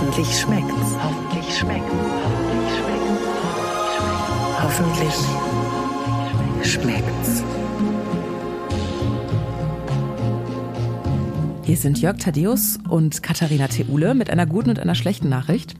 Hoffentlich 0.00 0.38
schmeckt's. 0.38 0.94
Hoffentlich 1.02 1.58
schmeckt's. 1.58 1.92
Hoffentlich 4.62 5.12
schmeckt's. 5.12 5.24
Hoffentlich 6.62 6.62
schmeckt's. 6.72 7.42
Hier 11.64 11.76
sind 11.76 12.00
Jörg 12.00 12.18
Thaddeus 12.18 12.78
und 12.88 13.24
Katharina 13.24 13.66
Theule 13.66 14.14
mit 14.14 14.30
einer 14.30 14.46
guten 14.46 14.70
und 14.70 14.78
einer 14.78 14.94
schlechten 14.94 15.28
Nachricht. 15.28 15.74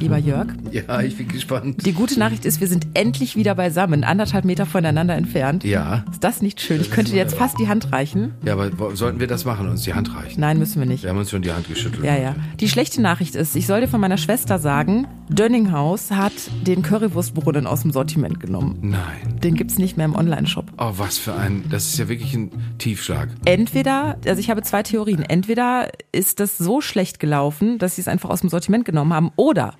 Lieber 0.00 0.16
Jörg. 0.16 0.48
Ja, 0.88 1.00
ich 1.00 1.16
bin 1.16 1.28
gespannt. 1.28 1.84
Die 1.84 1.92
gute 1.92 2.18
Nachricht 2.18 2.44
ist, 2.44 2.60
wir 2.60 2.68
sind 2.68 2.86
endlich 2.94 3.36
wieder 3.36 3.54
beisammen, 3.54 4.04
anderthalb 4.04 4.44
Meter 4.44 4.66
voneinander 4.66 5.14
entfernt. 5.14 5.64
Ja. 5.64 6.04
Ist 6.10 6.22
das 6.22 6.42
nicht 6.42 6.60
schön? 6.60 6.80
Ich 6.80 6.90
könnte 6.90 7.10
dir 7.10 7.18
jetzt 7.18 7.34
fast 7.34 7.58
die 7.58 7.68
Hand 7.68 7.92
reichen. 7.92 8.34
Ja, 8.44 8.54
aber 8.54 8.96
sollten 8.96 9.20
wir 9.20 9.26
das 9.26 9.44
machen, 9.44 9.68
uns 9.68 9.82
die 9.82 9.94
Hand 9.94 10.14
reichen? 10.14 10.40
Nein, 10.40 10.58
müssen 10.58 10.80
wir 10.80 10.86
nicht. 10.86 11.02
Wir 11.02 11.10
haben 11.10 11.18
uns 11.18 11.30
schon 11.30 11.42
die 11.42 11.52
Hand 11.52 11.68
geschüttelt. 11.68 12.04
Ja, 12.04 12.16
ja. 12.16 12.36
Die 12.60 12.68
schlechte 12.68 13.02
Nachricht 13.02 13.34
ist, 13.34 13.56
ich 13.56 13.66
soll 13.66 13.80
dir 13.80 13.88
von 13.88 14.00
meiner 14.00 14.18
Schwester 14.18 14.58
sagen, 14.58 15.06
Dönninghaus 15.28 16.10
hat 16.10 16.32
den 16.66 16.82
Currywurstbrunnen 16.82 17.66
aus 17.66 17.82
dem 17.82 17.92
Sortiment 17.92 18.40
genommen. 18.40 18.78
Nein. 18.82 19.38
Den 19.42 19.54
gibt's 19.54 19.78
nicht 19.78 19.96
mehr 19.96 20.06
im 20.06 20.14
Online-Shop. 20.14 20.66
Oh, 20.78 20.92
was 20.96 21.18
für 21.18 21.34
ein, 21.34 21.64
das 21.70 21.86
ist 21.86 21.98
ja 21.98 22.08
wirklich 22.08 22.34
ein 22.34 22.50
Tiefschlag. 22.78 23.28
Entweder, 23.44 24.16
also 24.26 24.40
ich 24.40 24.50
habe 24.50 24.62
zwei 24.62 24.82
Theorien. 24.82 25.22
Entweder 25.22 25.88
ist 26.12 26.40
das 26.40 26.58
so 26.58 26.80
schlecht 26.80 27.20
gelaufen, 27.20 27.78
dass 27.78 27.96
sie 27.96 28.02
es 28.02 28.08
einfach 28.08 28.30
aus 28.30 28.40
dem 28.40 28.50
Sortiment 28.50 28.84
genommen 28.84 29.12
haben, 29.12 29.30
oder 29.36 29.74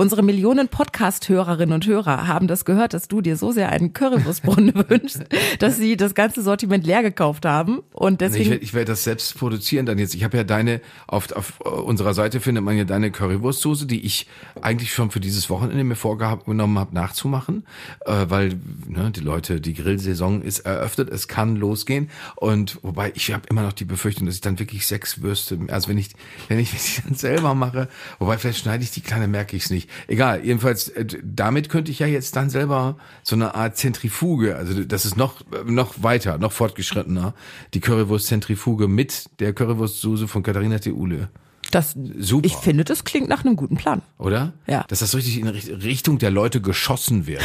unsere 0.00 0.22
Millionen 0.22 0.68
Podcast-Hörerinnen 0.68 1.74
und 1.74 1.86
Hörer 1.86 2.26
haben 2.26 2.46
das 2.46 2.64
gehört, 2.64 2.94
dass 2.94 3.06
du 3.06 3.20
dir 3.20 3.36
so 3.36 3.52
sehr 3.52 3.68
einen 3.68 3.92
Currywurstbrunnen 3.92 4.72
wünschst, 4.88 5.26
dass 5.58 5.76
sie 5.76 5.98
das 5.98 6.14
ganze 6.14 6.40
Sortiment 6.40 6.86
leer 6.86 7.02
gekauft 7.02 7.44
haben 7.44 7.80
und 7.92 8.22
Nee, 8.22 8.26
Ich 8.26 8.32
deswegen 8.32 8.50
werde 8.50 8.64
ich 8.64 8.72
werd 8.72 8.88
das 8.88 9.04
selbst 9.04 9.36
produzieren 9.36 9.84
dann 9.84 9.98
jetzt. 9.98 10.14
Ich 10.14 10.24
habe 10.24 10.38
ja 10.38 10.44
deine, 10.44 10.80
auf, 11.06 11.30
auf 11.32 11.60
unserer 11.60 12.14
Seite 12.14 12.40
findet 12.40 12.64
man 12.64 12.78
ja 12.78 12.84
deine 12.84 13.10
Currywurstsoße, 13.10 13.84
die 13.84 14.00
ich 14.06 14.26
eigentlich 14.62 14.94
schon 14.94 15.10
für 15.10 15.20
dieses 15.20 15.50
Wochenende 15.50 15.84
mir 15.84 15.96
vorgenommen 15.96 16.78
habe 16.78 16.94
nachzumachen, 16.94 17.64
äh, 18.06 18.24
weil 18.30 18.58
ne, 18.88 19.10
die 19.10 19.20
Leute, 19.20 19.60
die 19.60 19.74
Grillsaison 19.74 20.40
ist 20.40 20.60
eröffnet, 20.60 21.10
es 21.10 21.28
kann 21.28 21.56
losgehen. 21.56 22.08
Und 22.36 22.78
wobei 22.80 23.12
ich 23.14 23.34
habe 23.34 23.42
immer 23.50 23.62
noch 23.62 23.74
die 23.74 23.84
Befürchtung, 23.84 24.24
dass 24.24 24.36
ich 24.36 24.40
dann 24.40 24.58
wirklich 24.58 24.86
sechs 24.86 25.20
Würste, 25.20 25.58
also 25.68 25.90
wenn 25.90 25.98
ich, 25.98 26.08
wenn 26.48 26.58
ich 26.58 26.70
sie 26.80 27.02
dann 27.02 27.16
selber 27.16 27.54
mache, 27.54 27.88
wobei 28.18 28.38
vielleicht 28.38 28.60
schneide 28.60 28.82
ich 28.82 28.92
die 28.92 29.02
kleine, 29.02 29.28
merke 29.28 29.56
ich 29.56 29.64
es 29.64 29.70
nicht. 29.70 29.89
Egal, 30.08 30.44
jedenfalls, 30.44 30.88
äh, 30.88 31.04
damit 31.22 31.68
könnte 31.68 31.90
ich 31.90 31.98
ja 31.98 32.06
jetzt 32.06 32.36
dann 32.36 32.50
selber 32.50 32.96
so 33.22 33.36
eine 33.36 33.54
Art 33.54 33.76
Zentrifuge, 33.76 34.56
also 34.56 34.84
das 34.84 35.04
ist 35.04 35.16
noch, 35.16 35.42
noch 35.66 36.02
weiter, 36.02 36.38
noch 36.38 36.52
fortgeschrittener, 36.52 37.34
die 37.74 37.80
Currywurst-Zentrifuge 37.80 38.88
mit 38.88 39.24
der 39.40 39.52
Currywurstsoße 39.52 40.28
von 40.28 40.42
Katharina 40.42 40.78
Theule. 40.78 41.28
das, 41.70 41.94
Super. 42.18 42.46
ich 42.46 42.56
finde, 42.56 42.82
das 42.84 43.04
klingt 43.04 43.28
nach 43.28 43.44
einem 43.44 43.54
guten 43.56 43.76
Plan. 43.76 44.02
Oder? 44.18 44.52
Ja. 44.66 44.84
Dass 44.88 44.98
das 45.00 45.14
richtig 45.14 45.38
in 45.38 45.46
Richt- 45.48 45.68
Richtung 45.68 46.18
der 46.18 46.30
Leute 46.32 46.60
geschossen 46.60 47.26
wird. 47.28 47.42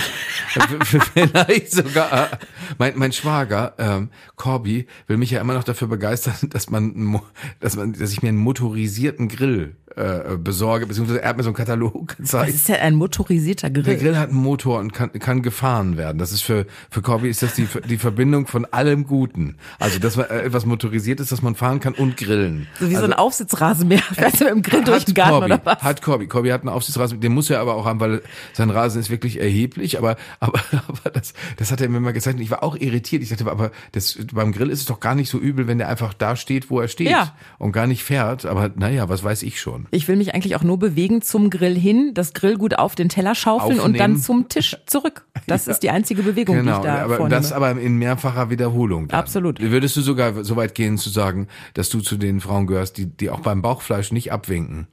Vielleicht 0.84 1.72
sogar. 1.72 2.34
äh, 2.34 2.38
Mein, 2.78 2.94
mein 2.98 3.12
Schwager, 3.12 3.74
ähm, 3.78 4.10
Corby, 4.36 4.88
will 5.08 5.18
mich 5.18 5.32
ja 5.32 5.42
immer 5.42 5.54
noch 5.54 5.64
dafür 5.64 5.88
begeistern, 5.88 6.36
dass 6.50 6.70
man, 6.70 7.22
dass 7.60 7.76
man, 7.76 7.94
dass 7.94 8.12
ich 8.12 8.22
mir 8.24 8.30
einen 8.30 8.38
motorisierten 8.40 9.28
Grill 9.28 9.76
äh, 9.96 10.38
besorge, 10.38 10.86
beziehungsweise 10.88 11.22
er 11.22 11.30
hat 11.30 11.38
mir 11.38 11.44
so 11.44 11.50
einen 11.50 11.56
Katalog 11.56 12.08
Das 12.18 12.32
gezeigt. 12.32 12.54
ist 12.54 12.70
ja 12.70 12.76
ein 12.78 12.96
motorisierter 12.96 13.70
Der 13.70 13.84
Grill. 13.84 13.98
Grill 13.98 14.18
hat 14.18 14.30
einen 14.30 14.38
Motor 14.42 14.80
und 14.80 14.94
kann, 14.94 15.12
kann 15.14 15.42
gefahren 15.42 15.98
werden. 15.98 16.18
Das 16.18 16.32
ist 16.32 16.42
für, 16.42 16.66
für 16.90 17.02
Corby 17.02 17.30
ist 17.30 17.42
das 17.44 17.54
die, 17.54 17.68
die 17.88 17.98
Verbindung 17.98 18.48
von 18.48 18.66
allem 18.66 19.06
Guten. 19.08 19.58
Also, 19.80 20.00
dass 20.00 20.18
man 20.18 20.26
äh, 20.28 20.42
etwas 20.44 20.66
motorisiert 20.66 21.20
ist, 21.20 21.32
dass 21.32 21.42
man 21.42 21.56
fahren 21.56 21.80
kann 21.80 21.94
und 21.94 22.18
grillen. 22.18 22.68
So 22.80 22.90
wie 22.90 22.96
also, 22.96 23.08
so 23.08 23.14
ein 23.14 23.18
Aufsitzrasenmäher. 23.18 24.00
Fährst 24.02 24.42
du 24.42 24.46
mit 24.46 24.54
dem 24.54 24.62
Grill 24.62 24.84
durch 24.84 25.06
den 25.06 25.14
Garten 25.14 25.32
Corby, 25.32 25.46
oder 25.54 25.62
was? 25.64 25.82
Hat 25.82 26.02
Corby. 26.02 26.28
Corby 26.28 26.50
hat 26.50 26.62
einen 26.62 26.70
Aufsichtsrasen, 26.70 27.20
den 27.22 27.34
muss 27.34 27.50
er 27.50 27.60
aber 27.60 27.76
auch 27.76 27.86
haben, 27.86 28.00
weil 28.00 28.22
sein 28.54 28.70
Rasen 28.70 29.00
ist 29.00 29.10
wirklich 29.10 29.40
erheblich, 29.40 29.98
aber, 29.98 30.16
aber, 30.40 30.60
aber 30.88 31.10
das, 31.12 31.34
das 31.58 31.72
hat 31.72 31.82
er 31.82 31.90
mir 31.90 32.00
mal 32.00 32.14
gezeigt 32.14 32.38
und 32.38 32.44
ich 32.44 32.52
war 32.52 32.64
auch 32.64 32.76
irritiert. 32.76 33.24
Ich 33.24 33.30
dachte, 33.30 33.50
aber 33.50 33.72
das, 33.94 34.18
beim 34.34 34.52
Grill 34.52 34.70
ist 34.70 34.80
es 34.82 34.86
doch 34.86 35.00
gar 35.00 35.16
nicht 35.16 35.30
so 35.30 35.38
übel, 35.40 35.68
wenn 35.68 35.78
der 35.78 35.88
einfach 35.90 36.14
da 36.14 36.36
steht, 36.36 36.70
wo 36.70 36.80
er 36.80 36.88
steht 36.88 37.10
Ja. 37.10 37.34
und 37.58 37.72
gar 37.72 37.88
nicht 37.88 38.04
fährt, 38.04 38.46
aber 38.46 38.72
naja, 38.76 39.08
was 39.10 39.24
weiß 39.24 39.44
ich 39.44 39.60
schon. 39.62 39.85
Ich 39.92 40.08
will 40.08 40.16
mich 40.16 40.34
eigentlich 40.36 40.56
auch 40.56 40.64
nur 40.64 40.80
bewegen 40.80 41.22
zum 41.22 41.50
Grill 41.50 41.78
hin, 41.78 42.12
das 42.14 42.34
Grillgut 42.34 42.76
auf 42.78 42.96
den 42.96 43.10
Teller 43.10 43.36
schaufeln 43.36 43.80
und 43.80 43.94
dann 44.00 44.12
Aufnehmen. 44.14 44.22
zum 44.22 44.50
Tisch 44.50 44.78
zurück. 44.86 45.26
Das 45.48 45.68
ist 45.68 45.80
die 45.82 45.90
einzige 45.90 46.24
Bewegung, 46.24 46.56
die 46.58 46.62
Genau, 46.64 46.78
ich 46.78 46.84
da 46.84 47.04
aber 47.04 47.18
vornehme. 47.18 47.42
das 47.42 47.52
aber 47.52 47.72
in 47.72 47.98
mehrfacher 47.98 48.50
Wiederholung. 48.50 49.08
Dann. 49.08 49.20
Absolut. 49.20 49.60
Würdest 49.62 49.96
du 49.98 50.02
sogar 50.02 50.44
so 50.44 50.56
weit 50.56 50.76
gehen 50.76 50.98
zu 50.98 51.10
sagen, 51.10 51.48
dass 51.74 51.90
du 51.90 52.00
zu 52.02 52.18
den 52.18 52.40
Frauen 52.42 52.68
gehörst, 52.68 52.98
die, 52.98 53.06
die 53.06 53.30
auch 53.30 53.40
beim 53.42 53.62
Bauchfleisch 53.62 54.12
nicht 54.12 54.32
abwinken? 54.32 54.88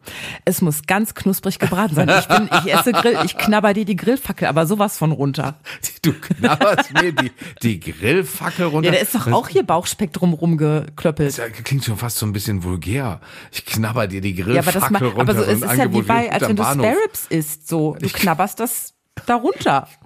es 0.44 0.60
muss 0.62 0.82
ganz 0.86 1.14
knusprig 1.14 1.58
gebraten 1.58 1.94
sein. 1.94 2.08
Ich 2.18 2.26
bin, 2.28 2.48
ich 2.64 2.72
esse 2.72 2.92
Grill, 2.92 3.18
ich 3.24 3.36
knabber 3.36 3.74
dir 3.74 3.84
die 3.84 3.96
Grillfackel, 3.96 4.46
aber 4.48 4.66
sowas 4.66 4.98
von 4.98 5.12
runter. 5.12 5.56
Du 6.02 6.12
knabberst 6.12 6.92
mir 6.94 7.12
die, 7.12 7.30
die 7.62 7.80
Grillfackel 7.80 8.66
runter. 8.66 8.86
Ja, 8.90 8.94
da 8.96 9.00
ist 9.00 9.14
doch 9.14 9.30
auch 9.30 9.48
hier 9.48 9.62
Bauchspeck 9.62 10.12
drum 10.12 10.32
rumgeklöppelt. 10.34 11.38
Das 11.38 11.52
klingt 11.64 11.84
schon 11.84 11.96
fast 11.96 12.18
so 12.18 12.26
ein 12.26 12.32
bisschen 12.32 12.64
vulgär. 12.64 13.20
Ich 13.52 13.64
knabber 13.64 14.06
dir 14.06 14.20
die 14.20 14.30
Ja, 14.34 14.44
Grillfackel 14.44 14.58
aber 14.62 14.72
das 14.80 14.81
ma- 14.90 14.98
runter. 14.98 15.20
aber 15.20 15.34
so, 15.34 15.42
es 15.42 15.62
ist 15.62 15.76
ja 15.76 15.92
wie 15.92 16.02
bei, 16.02 16.32
als 16.32 16.48
wenn 16.48 16.56
du 16.56 16.62
Ribs 16.62 17.26
isst, 17.28 17.68
so. 17.68 17.96
Du 18.00 18.08
knabberst 18.08 18.60
das 18.60 18.94
da 19.26 19.36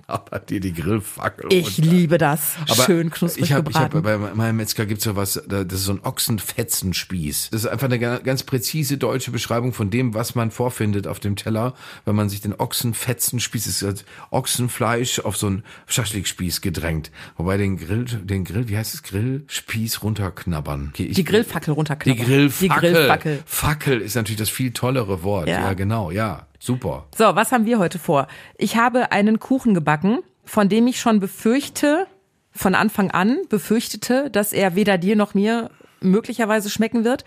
knabber 0.07 0.39
dir 0.39 0.61
die 0.61 0.73
Grillfackel 0.73 1.53
Ich 1.53 1.79
runter. 1.79 1.91
liebe 1.91 2.19
das. 2.19 2.55
Aber 2.69 2.85
Schön 2.85 3.11
knusprig 3.11 3.45
ich 3.45 3.53
hab, 3.53 3.69
ich 3.69 3.77
hab, 3.77 3.93
gebraten. 3.93 4.23
bei 4.25 4.35
meinem 4.35 4.57
Metzger 4.57 4.87
gibt's 4.87 5.05
ja 5.05 5.17
was, 5.17 5.43
da- 5.49 5.65
das 5.65 5.81
ist 5.81 5.85
so 5.87 5.93
ein 5.93 6.01
Ochsenfetzenspieß. 6.05 7.51
Das 7.51 7.63
ist 7.65 7.67
einfach 7.67 7.87
eine 7.87 7.99
ga- 7.99 8.19
ganz 8.19 8.43
präzise 8.43 8.99
deutsche 8.99 9.31
Beschreibung 9.31 9.73
von 9.73 9.91
dem, 9.91 10.15
was 10.15 10.35
man 10.35 10.51
vorfindet 10.51 11.07
auf 11.07 11.21
dem 11.21 11.37
Teller, 11.37 11.75
wenn 12.05 12.15
man 12.15 12.29
sich 12.29 12.41
den 12.41 12.55
Ochsenfetzenspieß, 12.59 13.65
das 13.65 13.83
ist 13.83 14.05
Ochsenfleisch 14.31 15.21
auf 15.21 15.37
so 15.37 15.49
einen 15.49 15.65
Schaschlikspieß 15.87 16.61
gedrängt. 16.61 17.11
Wobei 17.37 17.57
den 17.57 17.77
Grill, 17.77 18.05
den 18.05 18.45
Grill, 18.45 18.69
wie 18.69 18.77
heißt 18.77 18.95
es, 18.95 19.03
Grillspieß 19.03 20.03
runterknabbern. 20.03 20.91
Okay, 20.95 21.05
ich- 21.07 21.17
die 21.17 21.25
Grillfackel 21.25 21.73
Die 21.75 21.79
runterknabbern. 21.79 22.25
Grillfackel. 22.25 22.69
Die 22.69 22.95
Grillfackel. 22.95 23.43
Fackel 23.47 24.01
ist 24.01 24.15
natürlich 24.15 24.39
das 24.39 24.51
viel 24.51 24.73
tollere 24.73 25.23
Wort. 25.23 25.49
Ja. 25.49 25.61
Ja, 25.61 25.73
genau, 25.75 26.11
ja. 26.11 26.47
Super. 26.59 27.07
So, 27.17 27.25
was 27.37 27.53
haben 27.53 27.67
wir 27.67 27.79
heute 27.79 27.99
vor? 27.99 28.27
Ich 28.57 28.77
habe 28.77 29.13
einen 29.13 29.39
Kuchen 29.39 29.75
gebacken, 29.75 29.96
von 30.45 30.69
dem 30.69 30.87
ich 30.87 31.01
schon 31.01 31.21
befürchte, 31.21 32.07
von 32.53 32.75
Anfang 32.75 33.11
an 33.11 33.39
befürchtete, 33.49 34.31
dass 34.31 34.53
er 34.53 34.75
weder 34.75 34.99
dir 34.99 35.17
noch 35.17 35.35
mir 35.35 35.71
möglicherweise 36.01 36.71
schmecken 36.71 37.05
wird. 37.05 37.25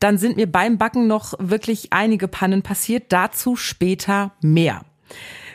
Dann 0.00 0.18
sind 0.18 0.36
mir 0.36 0.50
beim 0.50 0.78
Backen 0.78 1.06
noch 1.06 1.34
wirklich 1.38 1.92
einige 1.92 2.28
Pannen 2.28 2.62
passiert. 2.62 3.04
Dazu 3.08 3.56
später 3.56 4.32
mehr. 4.40 4.82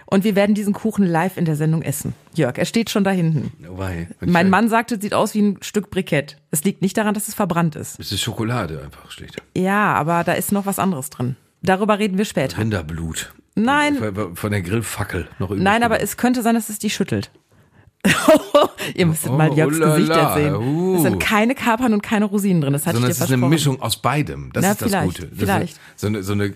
Und 0.06 0.24
wir 0.24 0.36
werden 0.36 0.54
diesen 0.54 0.74
Kuchen 0.74 1.06
live 1.06 1.38
in 1.38 1.46
der 1.46 1.56
Sendung 1.56 1.82
essen. 1.82 2.14
Jörg, 2.36 2.58
er 2.58 2.66
steht 2.66 2.90
schon 2.90 3.04
da 3.04 3.12
hinten. 3.12 3.52
Wobei, 3.68 4.10
Mein 4.20 4.50
Mann 4.50 4.70
sagte, 4.70 4.96
es 4.96 5.02
sieht 5.02 5.14
aus 5.14 5.34
wie 5.34 5.42
ein 5.42 5.58
Stück 5.62 5.90
Brikett. 5.90 6.38
Es 6.52 6.64
liegt 6.64 6.82
nicht 6.82 6.98
daran, 6.98 7.14
dass 7.14 7.28
es 7.28 7.34
verbrannt 7.34 7.76
ist. 7.76 8.00
Es 8.00 8.12
ist 8.12 8.22
Schokolade 8.22 8.82
einfach 8.84 9.10
schlicht. 9.10 9.42
Ja, 9.56 9.94
aber 9.94 10.24
da 10.24 10.34
ist 10.34 10.52
noch 10.52 10.66
was 10.66 10.78
anderes 10.78 11.10
drin. 11.10 11.36
Darüber 11.62 11.98
reden 11.98 12.18
wir 12.18 12.26
später. 12.26 12.58
Rinderblut. 12.58 13.34
Nein. 13.56 13.98
Von- 14.36 14.52
der 14.52 14.62
Grillfackel 14.62 15.28
noch 15.40 15.50
übrig. 15.52 15.64
Nein, 15.64 15.84
aber 15.84 16.02
es 16.02 16.18
könnte 16.18 16.42
sein, 16.42 16.56
dass 16.56 16.70
es 16.70 16.80
die 16.80 16.90
schüttelt. 16.90 17.30
Ihr 18.96 19.06
müsstet 19.06 19.32
mal 19.32 19.50
Oh, 19.50 19.56
Jörgs 19.56 19.78
oh 19.78 19.80
la 19.80 19.96
Gesicht 19.96 20.14
sehen. 20.34 20.56
uh. 20.56 20.96
Es 20.98 21.04
sind 21.04 21.20
keine 21.20 21.56
Kapern 21.56 21.94
und 21.94 22.02
keine 22.04 22.26
Rosinen 22.26 22.62
drin. 22.62 22.74
Das 22.74 22.86
hatte 22.86 22.96
Sondern 22.96 23.12
ich 23.12 23.14
es 23.14 23.20
dir 23.20 23.34
ist 23.34 23.40
eine. 23.42 23.48
Mischung 23.48 23.82
aus 23.82 23.96
beidem. 24.02 24.50
Das 24.52 24.64
Na, 24.66 24.72
ist 24.72 24.82
das 24.82 25.04
Gute. 25.06 25.28
Das 25.28 25.40
vielleicht. 25.40 25.74
Ist 25.74 25.80
so 25.98 26.08
eine, 26.08 26.22
so 26.24 26.34
eine, 26.34 26.54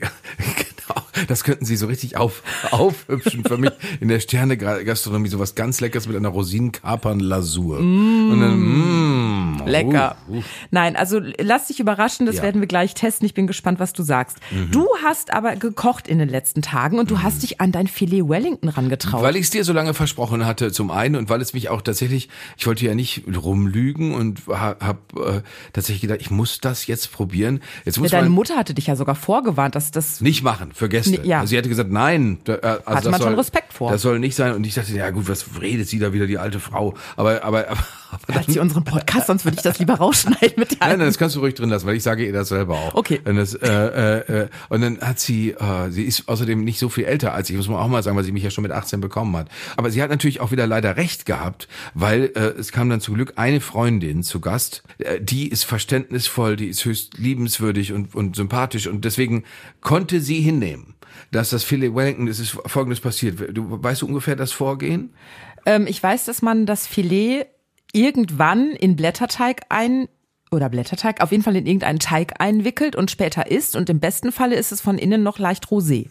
das 1.27 1.43
könnten 1.43 1.65
Sie 1.65 1.75
so 1.75 1.87
richtig 1.87 2.17
auf, 2.17 2.43
aufhübschen 2.71 3.43
für 3.43 3.57
mich 3.57 3.71
in 3.99 4.07
der 4.07 4.19
Sterne-Gastronomie. 4.19 5.29
Sowas 5.29 5.55
ganz 5.55 5.81
Leckeres 5.81 6.07
mit 6.07 6.15
einer 6.15 6.29
Rosinenkapern-Lasur. 6.29 7.79
Und 7.79 8.39
dann, 8.41 8.59
mm, 8.59 9.67
Lecker. 9.67 10.15
uh, 10.29 10.37
uh. 10.37 10.43
Nein, 10.71 10.95
also 10.95 11.19
lass 11.39 11.67
dich 11.67 11.79
überraschen, 11.79 12.25
das 12.25 12.37
Ja. 12.37 12.43
werden 12.43 12.61
wir 12.61 12.67
gleich 12.67 12.93
testen. 12.93 13.25
Ich 13.25 13.33
bin 13.33 13.47
gespannt, 13.47 13.79
was 13.79 13.93
du 13.93 14.03
sagst. 14.03 14.37
Mhm. 14.51 14.71
Du 14.71 14.87
hast 15.03 15.33
aber 15.33 15.55
gekocht 15.55 16.07
in 16.07 16.19
den 16.19 16.29
letzten 16.29 16.61
Tagen 16.61 16.99
und 16.99 17.11
du 17.11 17.21
hast 17.21 17.43
dich 17.43 17.59
an 17.61 17.71
dein 17.71 17.87
Filet 17.87 18.27
Wellington 18.27 18.69
rangetraut. 18.69 19.21
Weil 19.23 19.35
ich 19.35 19.43
es 19.43 19.49
dir 19.49 19.63
so 19.63 19.73
lange 19.73 19.93
versprochen 19.93 20.45
hatte, 20.45 20.71
zum 20.71 20.91
einen, 20.91 21.15
und 21.15 21.29
weil 21.29 21.41
es 21.41 21.53
mich 21.53 21.69
auch 21.69 21.81
tatsächlich, 21.81 22.29
ich 22.57 22.67
wollte 22.67 22.85
ja 22.85 22.95
nicht 22.95 23.23
rumlügen 23.35 24.13
und 24.13 24.41
habe 24.47 24.85
hab, 24.85 24.97
äh, 25.17 25.41
tatsächlich 25.73 26.01
gedacht, 26.01 26.19
ich 26.21 26.31
muss 26.31 26.59
das 26.59 26.87
jetzt 26.87 27.11
probieren. 27.11 27.61
Jetzt 27.85 27.99
muss 27.99 28.11
Deine 28.11 28.23
man 28.29 28.33
Mutter 28.33 28.55
hatte 28.55 28.73
dich 28.73 28.87
ja 28.87 28.95
sogar 28.95 29.15
vorgewarnt, 29.15 29.75
dass 29.75 29.91
das 29.91 30.21
nicht 30.21 30.43
machen 30.43 30.71
für 30.77 30.89
Gäste. 30.89 31.19
Ja. 31.23 31.39
Also 31.39 31.49
sie 31.49 31.57
hatte 31.57 31.69
gesagt, 31.69 31.91
nein. 31.91 32.37
Da, 32.43 32.53
äh, 32.53 32.57
also 32.61 32.85
Hatte 32.85 32.85
das 32.85 33.03
man 33.05 33.13
schon 33.13 33.29
soll, 33.29 33.35
Respekt 33.35 33.73
vor. 33.73 33.91
Das 33.91 34.01
soll 34.03 34.19
nicht 34.19 34.35
sein. 34.35 34.53
Und 34.53 34.65
ich 34.65 34.75
dachte, 34.75 34.93
ja 34.93 35.09
gut, 35.09 35.27
was 35.27 35.45
redet 35.59 35.87
sie 35.87 35.97
da 35.97 36.13
wieder, 36.13 36.27
die 36.27 36.37
alte 36.37 36.59
Frau? 36.59 36.93
Aber, 37.15 37.43
aber, 37.43 37.67
aber, 37.69 37.83
Hört 38.31 38.45
sie 38.45 38.59
unseren 38.59 38.83
Podcast, 38.83 39.27
sonst 39.27 39.45
würde 39.45 39.57
ich 39.57 39.63
das 39.63 39.79
lieber 39.79 39.95
rausschneiden 39.95 40.53
mit 40.57 40.71
der 40.71 40.87
Nein, 40.87 40.99
nein, 40.99 41.07
das 41.07 41.17
kannst 41.17 41.35
du 41.35 41.39
ruhig 41.39 41.55
drin 41.55 41.69
lassen, 41.69 41.85
weil 41.85 41.95
ich 41.95 42.03
sage 42.03 42.25
ihr 42.25 42.33
das 42.33 42.49
selber 42.49 42.75
auch. 42.75 42.95
Okay. 42.95 43.21
Und, 43.25 43.35
das, 43.35 43.53
äh, 43.53 43.67
äh, 43.67 44.41
äh, 44.43 44.49
und 44.69 44.81
dann 44.81 44.99
hat 45.01 45.19
sie, 45.19 45.51
äh, 45.51 45.89
sie 45.89 46.03
ist 46.03 46.27
außerdem 46.27 46.63
nicht 46.63 46.79
so 46.79 46.89
viel 46.89 47.05
älter 47.05 47.33
als 47.33 47.49
ich, 47.49 47.55
muss 47.55 47.67
man 47.67 47.77
auch 47.77 47.87
mal 47.87 48.03
sagen, 48.03 48.17
weil 48.17 48.23
sie 48.23 48.31
mich 48.31 48.43
ja 48.43 48.49
schon 48.49 48.63
mit 48.63 48.71
18 48.71 49.01
bekommen 49.01 49.35
hat. 49.35 49.49
Aber 49.75 49.91
sie 49.91 50.01
hat 50.01 50.09
natürlich 50.09 50.41
auch 50.41 50.51
wieder 50.51 50.67
leider 50.67 50.97
recht 50.97 51.25
gehabt, 51.25 51.67
weil 51.93 52.31
äh, 52.35 52.59
es 52.59 52.71
kam 52.71 52.89
dann 52.89 53.01
zum 53.01 53.15
Glück 53.15 53.33
eine 53.35 53.61
Freundin 53.61 54.23
zu 54.23 54.39
Gast, 54.39 54.83
äh, 54.99 55.19
die 55.21 55.47
ist 55.47 55.63
verständnisvoll, 55.63 56.55
die 56.55 56.67
ist 56.67 56.85
höchst 56.85 57.17
liebenswürdig 57.17 57.93
und, 57.93 58.15
und 58.15 58.35
sympathisch 58.35 58.87
und 58.87 59.05
deswegen 59.05 59.43
konnte 59.81 60.21
sie 60.21 60.41
hinnehmen 60.41 60.93
dass 61.31 61.49
das 61.49 61.63
Filet 61.63 61.93
Wellington, 61.93 62.27
es 62.27 62.39
ist 62.39 62.57
folgendes 62.67 62.99
passiert. 62.99 63.39
Du 63.51 63.83
weißt 63.83 64.01
du 64.01 64.07
ungefähr 64.07 64.35
das 64.35 64.51
Vorgehen? 64.51 65.13
Ähm, 65.65 65.87
ich 65.87 66.01
weiß, 66.01 66.25
dass 66.25 66.41
man 66.41 66.65
das 66.65 66.87
Filet 66.87 67.47
irgendwann 67.93 68.71
in 68.71 68.95
Blätterteig 68.95 69.61
ein 69.69 70.07
oder 70.51 70.69
Blätterteig, 70.69 71.21
auf 71.21 71.31
jeden 71.31 71.43
Fall 71.43 71.55
in 71.55 71.65
irgendeinen 71.65 71.99
Teig 71.99 72.39
einwickelt 72.39 72.95
und 72.95 73.11
später 73.11 73.51
isst 73.51 73.75
und 73.75 73.89
im 73.89 73.99
besten 73.99 74.31
Falle 74.31 74.55
ist 74.55 74.71
es 74.71 74.81
von 74.81 74.97
innen 74.97 75.23
noch 75.23 75.39
leicht 75.39 75.65
rosé. 75.65 76.09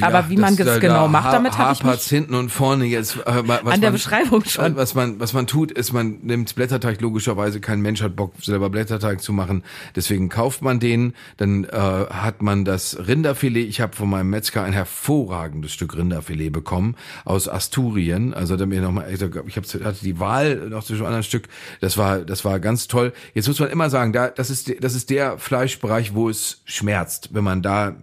Aber 0.00 0.28
wie 0.30 0.36
man 0.36 0.56
das 0.56 0.80
genau 0.80 1.08
macht, 1.08 1.32
damit 1.32 1.58
habe 1.58 1.72
ich 1.72 1.82
mich 1.82 2.02
hinten 2.02 2.34
und 2.34 2.50
vorne 2.50 2.84
jetzt 2.84 3.16
äh, 3.16 3.42
was 3.46 3.60
an 3.64 3.80
der 3.80 3.90
man, 3.90 3.92
Beschreibung 3.92 4.44
schon. 4.44 4.76
Was 4.76 4.94
man 4.94 5.20
was 5.20 5.32
man 5.32 5.46
tut, 5.46 5.70
ist 5.70 5.92
man 5.92 6.18
nimmt 6.22 6.54
Blätterteig 6.54 7.00
logischerweise. 7.00 7.60
Kein 7.60 7.80
Mensch 7.80 8.02
hat 8.02 8.16
Bock 8.16 8.34
selber 8.42 8.70
Blätterteig 8.70 9.22
zu 9.22 9.32
machen, 9.32 9.64
deswegen 9.96 10.28
kauft 10.28 10.62
man 10.62 10.80
den. 10.80 11.14
Dann 11.36 11.64
äh, 11.64 11.76
hat 11.78 12.42
man 12.42 12.64
das 12.64 12.98
Rinderfilet. 13.06 13.68
Ich 13.68 13.80
habe 13.80 13.96
von 13.96 14.08
meinem 14.08 14.30
Metzger 14.30 14.62
ein 14.64 14.72
hervorragendes 14.72 15.72
Stück 15.72 15.96
Rinderfilet 15.96 16.50
bekommen 16.50 16.96
aus 17.24 17.48
Asturien. 17.48 18.34
Also 18.34 18.56
da 18.56 18.66
mir 18.66 18.80
noch 18.80 18.92
mal, 18.92 19.06
ich 19.12 19.22
habe 19.56 19.84
hatte 19.84 20.04
die 20.04 20.18
Wahl 20.20 20.68
noch 20.68 20.84
zwischen 20.84 21.02
einem 21.02 21.06
anderen 21.06 21.22
Stück. 21.22 21.48
Das 21.80 21.96
war 21.98 22.20
das 22.20 22.44
war 22.44 22.60
ganz 22.60 22.88
toll. 22.88 23.12
Jetzt 23.34 23.48
muss 23.48 23.60
man 23.60 23.70
immer 23.70 23.90
sagen, 23.90 24.12
da 24.12 24.28
das 24.28 24.50
ist 24.50 24.72
das 24.82 24.94
ist 24.94 25.10
der 25.10 25.38
Fleischbereich, 25.38 26.14
wo 26.14 26.28
es 26.28 26.62
schmerzt, 26.64 27.30
wenn 27.32 27.44
man 27.44 27.62
da 27.62 27.88
äh, 27.88 27.94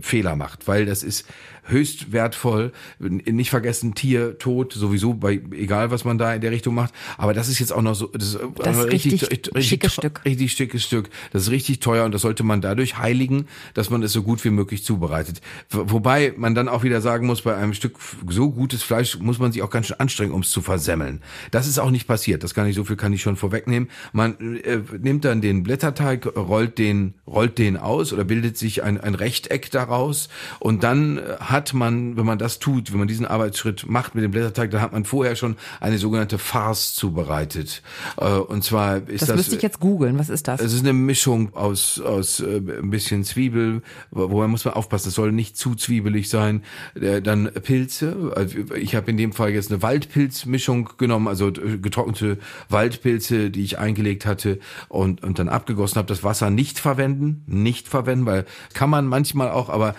Fehler 0.00 0.36
macht, 0.36 0.68
weil 0.68 0.86
das 0.86 1.02
ist 1.02 1.26
höchst 1.64 2.12
wertvoll. 2.12 2.72
Nicht 2.98 3.50
vergessen, 3.50 3.94
Tier, 3.94 4.38
Tod, 4.38 4.72
sowieso, 4.72 5.14
bei, 5.14 5.40
egal 5.52 5.90
was 5.90 6.04
man 6.04 6.18
da 6.18 6.34
in 6.34 6.40
der 6.40 6.50
Richtung 6.50 6.74
macht. 6.74 6.92
Aber 7.16 7.34
das 7.34 7.48
ist 7.48 7.58
jetzt 7.58 7.72
auch 7.72 7.82
noch 7.82 7.94
so, 7.94 8.06
das 8.08 8.34
ist, 8.34 8.38
das 8.56 8.78
ist 8.78 8.92
richtig, 8.92 9.30
richtig, 9.30 9.54
richtig, 9.54 9.92
Stück. 9.92 10.24
Richtig 10.24 10.52
schickes 10.52 10.84
Stück. 10.84 11.10
Das 11.32 11.42
ist 11.42 11.50
richtig 11.50 11.80
teuer 11.80 12.04
und 12.04 12.12
das 12.12 12.22
sollte 12.22 12.42
man 12.42 12.60
dadurch 12.60 12.98
heiligen, 12.98 13.46
dass 13.74 13.90
man 13.90 14.02
es 14.02 14.12
so 14.12 14.22
gut 14.22 14.44
wie 14.44 14.50
möglich 14.50 14.84
zubereitet. 14.84 15.40
Wobei 15.70 16.34
man 16.36 16.54
dann 16.54 16.68
auch 16.68 16.82
wieder 16.82 17.00
sagen 17.00 17.26
muss, 17.26 17.42
bei 17.42 17.56
einem 17.56 17.74
Stück 17.74 17.96
so 18.28 18.50
gutes 18.50 18.82
Fleisch 18.82 19.18
muss 19.18 19.38
man 19.38 19.52
sich 19.52 19.62
auch 19.62 19.70
ganz 19.70 19.86
schön 19.86 20.00
anstrengen, 20.00 20.32
um 20.32 20.42
es 20.42 20.50
zu 20.50 20.60
versemmeln. 20.62 21.22
Das 21.50 21.66
ist 21.66 21.78
auch 21.78 21.90
nicht 21.90 22.06
passiert. 22.06 22.42
Das 22.42 22.54
kann 22.54 22.66
ich, 22.66 22.74
so 22.74 22.84
viel 22.84 22.96
kann 22.96 23.12
ich 23.12 23.22
schon 23.22 23.36
vorwegnehmen. 23.36 23.88
Man 24.12 24.58
äh, 24.62 24.80
nimmt 24.98 25.24
dann 25.24 25.40
den 25.40 25.62
Blätterteig, 25.62 26.26
rollt 26.36 26.78
den, 26.78 27.14
rollt 27.26 27.58
den 27.58 27.76
aus 27.76 28.12
oder 28.12 28.24
bildet 28.24 28.56
sich 28.56 28.82
ein, 28.82 29.00
ein 29.00 29.14
Rechteck 29.14 29.70
daraus 29.70 30.28
und 30.58 30.82
dann 30.82 31.19
hat 31.40 31.74
man, 31.74 32.16
wenn 32.16 32.26
man 32.26 32.38
das 32.38 32.58
tut, 32.58 32.92
wenn 32.92 32.98
man 32.98 33.08
diesen 33.08 33.26
Arbeitsschritt 33.26 33.88
macht 33.88 34.14
mit 34.14 34.24
dem 34.24 34.30
Blätterteig, 34.30 34.70
dann 34.70 34.80
hat 34.80 34.92
man 34.92 35.04
vorher 35.04 35.36
schon 35.36 35.56
eine 35.80 35.98
sogenannte 35.98 36.38
Farce 36.38 36.94
zubereitet. 36.94 37.82
Äh, 38.16 38.24
und 38.24 38.64
zwar 38.64 38.96
ist 39.08 39.22
das. 39.22 39.28
Das 39.28 39.36
müsste 39.36 39.56
ich 39.56 39.62
jetzt 39.62 39.80
googeln. 39.80 40.18
Was 40.18 40.28
ist 40.28 40.48
das? 40.48 40.60
Es 40.60 40.72
ist 40.72 40.80
eine 40.80 40.92
Mischung 40.92 41.54
aus, 41.54 42.00
aus 42.00 42.40
äh, 42.40 42.56
ein 42.56 42.90
bisschen 42.90 43.24
Zwiebel, 43.24 43.82
woher 44.10 44.48
muss 44.48 44.64
man 44.64 44.74
aufpassen, 44.74 45.08
es 45.08 45.14
soll 45.14 45.32
nicht 45.32 45.56
zu 45.56 45.74
zwiebelig 45.74 46.28
sein. 46.28 46.62
Äh, 46.94 47.22
dann 47.22 47.50
Pilze. 47.62 48.32
Also 48.34 48.58
ich 48.74 48.94
habe 48.94 49.10
in 49.10 49.16
dem 49.16 49.32
Fall 49.32 49.50
jetzt 49.50 49.70
eine 49.70 49.82
Waldpilzmischung 49.82 50.90
genommen, 50.98 51.28
also 51.28 51.52
getrocknete 51.52 52.38
Waldpilze, 52.68 53.50
die 53.50 53.62
ich 53.62 53.78
eingelegt 53.78 54.26
hatte 54.26 54.58
und, 54.88 55.22
und 55.22 55.38
dann 55.38 55.48
abgegossen 55.48 55.96
habe. 55.96 56.08
Das 56.08 56.24
Wasser 56.24 56.50
nicht 56.50 56.78
verwenden, 56.78 57.42
nicht 57.46 57.88
verwenden, 57.88 58.26
weil 58.26 58.46
kann 58.74 58.90
man 58.90 59.06
manchmal 59.06 59.50
auch, 59.50 59.68
aber 59.68 59.94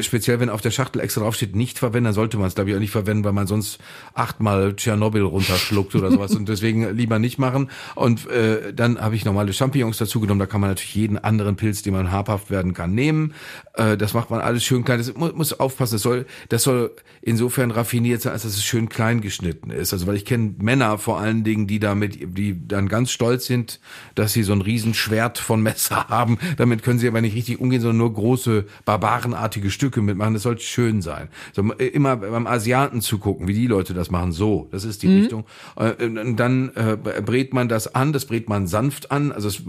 speziell 0.00 0.40
wenn 0.40 0.50
auf 0.50 0.60
der 0.64 0.70
Schachtel 0.70 1.00
extra 1.00 1.20
draufsteht, 1.20 1.54
nicht 1.54 1.78
verwenden, 1.78 2.06
dann 2.06 2.14
sollte 2.14 2.36
man 2.36 2.46
es 2.46 2.54
glaube 2.54 2.70
ich 2.70 2.76
auch 2.76 2.80
nicht 2.80 2.90
verwenden, 2.90 3.24
weil 3.24 3.32
man 3.32 3.46
sonst 3.46 3.78
achtmal 4.14 4.74
Tschernobyl 4.76 5.22
runterschluckt 5.22 5.94
oder 5.94 6.10
sowas 6.10 6.34
und 6.34 6.48
deswegen 6.48 6.94
lieber 6.96 7.18
nicht 7.18 7.38
machen. 7.38 7.70
Und 7.94 8.28
äh, 8.28 8.72
dann 8.72 9.00
habe 9.00 9.16
ich 9.16 9.24
normale 9.24 9.52
Champignons 9.52 9.98
dazu 9.98 10.20
genommen. 10.20 10.40
Da 10.40 10.46
kann 10.46 10.60
man 10.60 10.70
natürlich 10.70 10.94
jeden 10.94 11.18
anderen 11.18 11.56
Pilz, 11.56 11.82
den 11.82 11.94
man 11.94 12.10
habhaft 12.10 12.50
werden 12.50 12.74
kann, 12.74 12.94
nehmen. 12.94 13.34
Äh, 13.74 13.96
das 13.96 14.14
macht 14.14 14.30
man 14.30 14.40
alles 14.40 14.64
schön 14.64 14.84
klein. 14.84 14.98
Das 14.98 15.14
muss, 15.14 15.34
muss 15.34 15.58
aufpassen. 15.58 15.94
Das 15.94 16.02
soll, 16.02 16.26
das 16.48 16.62
soll 16.62 16.92
insofern 17.22 17.70
raffiniert 17.70 18.22
sein, 18.22 18.32
als 18.32 18.42
dass 18.42 18.54
es 18.54 18.64
schön 18.64 18.88
klein 18.88 19.20
geschnitten 19.20 19.70
ist. 19.70 19.92
Also 19.92 20.06
weil 20.06 20.16
ich 20.16 20.24
kenne 20.24 20.54
Männer 20.58 20.98
vor 20.98 21.18
allen 21.18 21.44
Dingen, 21.44 21.66
die 21.66 21.78
damit, 21.78 22.18
die 22.38 22.66
dann 22.66 22.88
ganz 22.88 23.10
stolz 23.10 23.46
sind, 23.46 23.80
dass 24.14 24.32
sie 24.32 24.42
so 24.42 24.52
ein 24.52 24.60
Riesenschwert 24.60 25.38
von 25.38 25.62
Messer 25.62 26.08
haben. 26.08 26.38
Damit 26.56 26.82
können 26.82 26.98
sie 26.98 27.08
aber 27.08 27.20
nicht 27.20 27.34
richtig 27.34 27.60
umgehen, 27.60 27.80
sondern 27.80 27.98
nur 27.98 28.14
große 28.14 28.66
barbarenartige 28.84 29.70
Stücke 29.70 30.02
mitmachen. 30.02 30.34
Das 30.34 30.42
soll 30.42 30.53
schön 30.62 31.02
sein. 31.02 31.28
So, 31.52 31.62
immer 31.62 32.16
beim 32.16 32.46
Asiaten 32.46 33.00
zugucken, 33.00 33.48
wie 33.48 33.54
die 33.54 33.66
Leute 33.66 33.94
das 33.94 34.10
machen. 34.10 34.32
So, 34.32 34.68
das 34.70 34.84
ist 34.84 35.02
die 35.02 35.08
mhm. 35.08 35.20
Richtung. 35.20 35.44
Äh, 35.76 36.04
und 36.04 36.36
dann 36.36 36.70
äh, 36.74 36.96
brät 36.96 37.54
man 37.54 37.68
das 37.68 37.94
an, 37.94 38.12
das 38.12 38.26
brät 38.26 38.48
man 38.48 38.66
sanft 38.66 39.10
an, 39.10 39.32
also 39.32 39.48
es 39.48 39.62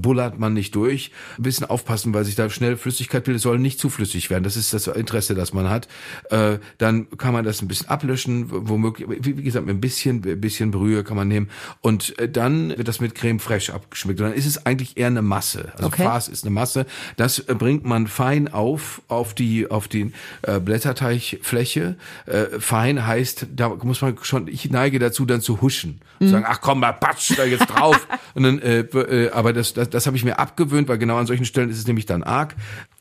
bullert 0.00 0.38
man 0.38 0.54
nicht 0.54 0.74
durch. 0.74 1.10
Ein 1.38 1.42
bisschen 1.42 1.66
aufpassen, 1.66 2.14
weil 2.14 2.24
sich 2.24 2.34
da 2.34 2.50
schnell 2.50 2.76
Flüssigkeit 2.76 3.24
bildet, 3.24 3.38
es 3.38 3.42
soll 3.42 3.58
nicht 3.58 3.78
zu 3.78 3.90
flüssig 3.90 4.30
werden. 4.30 4.44
Das 4.44 4.56
ist 4.56 4.72
das 4.72 4.86
Interesse, 4.86 5.34
das 5.34 5.52
man 5.52 5.68
hat. 5.68 5.88
Äh, 6.30 6.58
dann 6.78 7.08
kann 7.16 7.32
man 7.32 7.44
das 7.44 7.62
ein 7.62 7.68
bisschen 7.68 7.88
ablöschen, 7.88 8.46
womöglich, 8.48 9.08
wie 9.08 9.42
gesagt, 9.42 9.66
mit 9.66 9.76
ein 9.76 9.80
bisschen, 9.80 10.22
ein 10.24 10.40
bisschen 10.40 10.70
Brühe 10.70 11.04
kann 11.04 11.16
man 11.16 11.28
nehmen. 11.28 11.48
Und 11.80 12.18
äh, 12.18 12.28
dann 12.28 12.70
wird 12.70 12.88
das 12.88 13.00
mit 13.00 13.14
Creme 13.14 13.40
fraiche 13.40 13.74
abgeschmeckt. 13.74 14.20
Und 14.20 14.28
dann 14.28 14.36
ist 14.36 14.46
es 14.46 14.66
eigentlich 14.66 14.96
eher 14.96 15.08
eine 15.08 15.22
Masse. 15.22 15.72
Also 15.74 15.86
okay. 15.86 16.04
Farce 16.04 16.28
ist 16.28 16.44
eine 16.44 16.52
Masse. 16.52 16.86
Das 17.16 17.38
äh, 17.38 17.54
bringt 17.54 17.84
man 17.84 18.06
fein 18.06 18.48
auf, 18.48 19.02
auf 19.08 19.34
die, 19.34 19.70
auf 19.70 19.88
die 19.88 20.12
äh, 20.42 20.60
Blätterteichfläche. 20.60 21.96
Äh, 22.26 22.44
fein 22.58 23.06
heißt, 23.06 23.46
da 23.54 23.68
muss 23.68 24.02
man 24.02 24.16
schon, 24.22 24.48
ich 24.48 24.70
neige 24.70 24.98
dazu, 24.98 25.24
dann 25.24 25.40
zu 25.40 25.60
huschen. 25.60 26.00
Mhm. 26.20 26.28
Sagen, 26.28 26.44
ach 26.46 26.60
komm, 26.60 26.80
mal 26.80 26.92
patsch 26.92 27.32
da 27.36 27.44
jetzt 27.44 27.66
drauf. 27.66 28.06
und 28.34 28.42
dann, 28.42 28.58
äh, 28.58 28.80
äh, 28.80 29.30
aber 29.30 29.54
das, 29.54 29.72
das, 29.72 29.88
das 29.88 30.06
habe 30.06 30.18
ich 30.18 30.24
mir 30.24 30.38
abgewöhnt, 30.38 30.86
weil 30.86 30.98
genau 30.98 31.16
an 31.16 31.26
solchen 31.26 31.46
Stellen 31.46 31.70
ist 31.70 31.78
es 31.78 31.86
nämlich 31.86 32.04
dann 32.04 32.22
arg. 32.22 32.54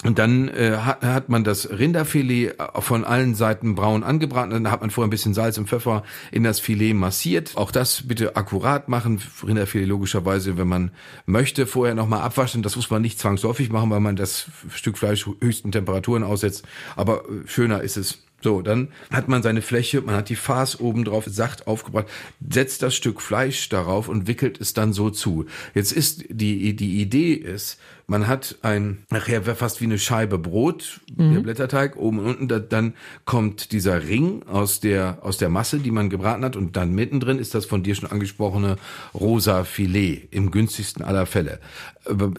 Und 0.06 0.18
dann 0.18 0.48
äh, 0.48 0.78
hat, 0.78 1.04
hat 1.04 1.28
man 1.28 1.44
das 1.44 1.70
Rinderfilet 1.70 2.54
von 2.80 3.04
allen 3.04 3.36
Seiten 3.36 3.76
braun 3.76 4.04
angebraten. 4.04 4.52
Dann 4.52 4.72
hat 4.72 4.80
man 4.80 4.90
vorher 4.90 5.08
ein 5.08 5.12
bisschen 5.12 5.34
Salz 5.34 5.58
und 5.58 5.68
Pfeffer 5.68 6.04
in 6.32 6.44
das 6.44 6.62
Filet 6.62 6.94
massiert. 6.94 7.58
Auch 7.58 7.72
das 7.72 8.08
bitte 8.08 8.38
akkurat 8.38 8.88
machen. 8.88 9.22
Rinderfilet 9.46 9.86
logischerweise, 9.86 10.58
wenn 10.58 10.70
man 10.70 10.92
möchte, 11.26 11.68
vorher 11.68 11.96
nochmal 11.96 12.22
abwaschen. 12.22 12.64
Das 12.64 12.78
muss 12.78 12.90
man 12.90 13.02
nicht 13.02 13.20
zwangsläufig 13.20 13.70
machen, 13.70 13.90
weil 13.90 14.00
man 14.00 14.16
das 14.16 14.46
Stück 14.74 14.98
Fleisch 14.98 15.28
höchsten 15.42 15.74
Temperaturen 15.74 16.24
aussetzt. 16.24 16.66
Aber 16.96 17.24
schöner 17.46 17.82
ist 17.82 17.98
es 17.98 18.20
so, 18.42 18.62
dann 18.62 18.90
hat 19.12 19.28
man 19.28 19.44
seine 19.44 19.62
Fläche, 19.62 20.02
man 20.02 20.16
hat 20.16 20.30
die 20.30 20.36
Farce 20.36 20.80
oben 20.80 21.06
drauf, 21.06 21.26
sacht 21.28 21.68
aufgebracht, 21.68 22.08
setzt 22.50 22.82
das 22.82 22.96
Stück 22.96 23.22
Fleisch 23.22 23.70
darauf 23.70 24.08
und 24.08 24.28
wickelt 24.28 24.60
es 24.62 24.74
dann 24.74 24.94
so 24.94 25.10
zu. 25.10 25.46
Jetzt 25.74 25.92
ist 25.92 26.26
die, 26.30 26.76
die 26.76 27.02
Idee 27.02 27.34
ist, 27.34 27.80
man 28.10 28.28
hat 28.28 28.58
ein, 28.64 29.06
nachher 29.10 29.44
fast 29.44 29.82
wie 29.82 29.86
eine 29.86 30.00
Scheibe 30.00 30.38
Brot, 30.38 31.00
mhm. 31.16 31.34
der 31.34 31.42
Blätterteig, 31.42 31.96
oben 31.96 32.20
und 32.20 32.26
unten, 32.26 32.48
da, 32.48 32.60
dann 32.60 32.94
kommt 33.26 33.72
dieser 33.72 34.04
Ring 34.08 34.44
aus 34.48 34.80
der, 34.80 35.20
aus 35.22 35.38
der 35.38 35.50
Masse, 35.50 35.80
die 35.80 35.92
man 35.92 36.10
gebraten 36.10 36.44
hat 36.44 36.56
und 36.56 36.76
dann 36.76 36.94
mittendrin 36.94 37.40
ist 37.40 37.56
das 37.56 37.66
von 37.66 37.84
dir 37.84 37.96
schon 37.96 38.12
angesprochene 38.12 38.78
rosa 39.14 39.64
Filet 39.64 40.28
im 40.32 40.52
günstigsten 40.52 41.04
aller 41.04 41.26
Fälle. 41.26 41.60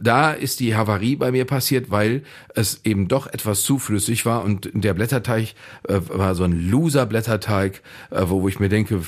Da 0.00 0.32
ist 0.32 0.58
die 0.58 0.74
Havarie 0.74 1.16
bei 1.16 1.30
mir 1.30 1.44
passiert, 1.44 1.90
weil 1.90 2.22
es 2.54 2.80
eben 2.84 3.06
doch 3.08 3.26
etwas 3.28 3.62
zu 3.62 3.78
flüssig 3.78 4.26
war 4.26 4.42
und 4.42 4.70
der 4.72 4.94
Blätterteig 4.94 5.54
äh, 5.86 6.00
war 6.08 6.34
so 6.34 6.44
ein 6.44 6.70
loser 6.70 7.06
Blätterteig, 7.06 7.82
äh, 8.10 8.22
wo, 8.24 8.42
wo 8.42 8.48
ich 8.48 8.58
mir 8.58 8.68
denke, 8.68 9.02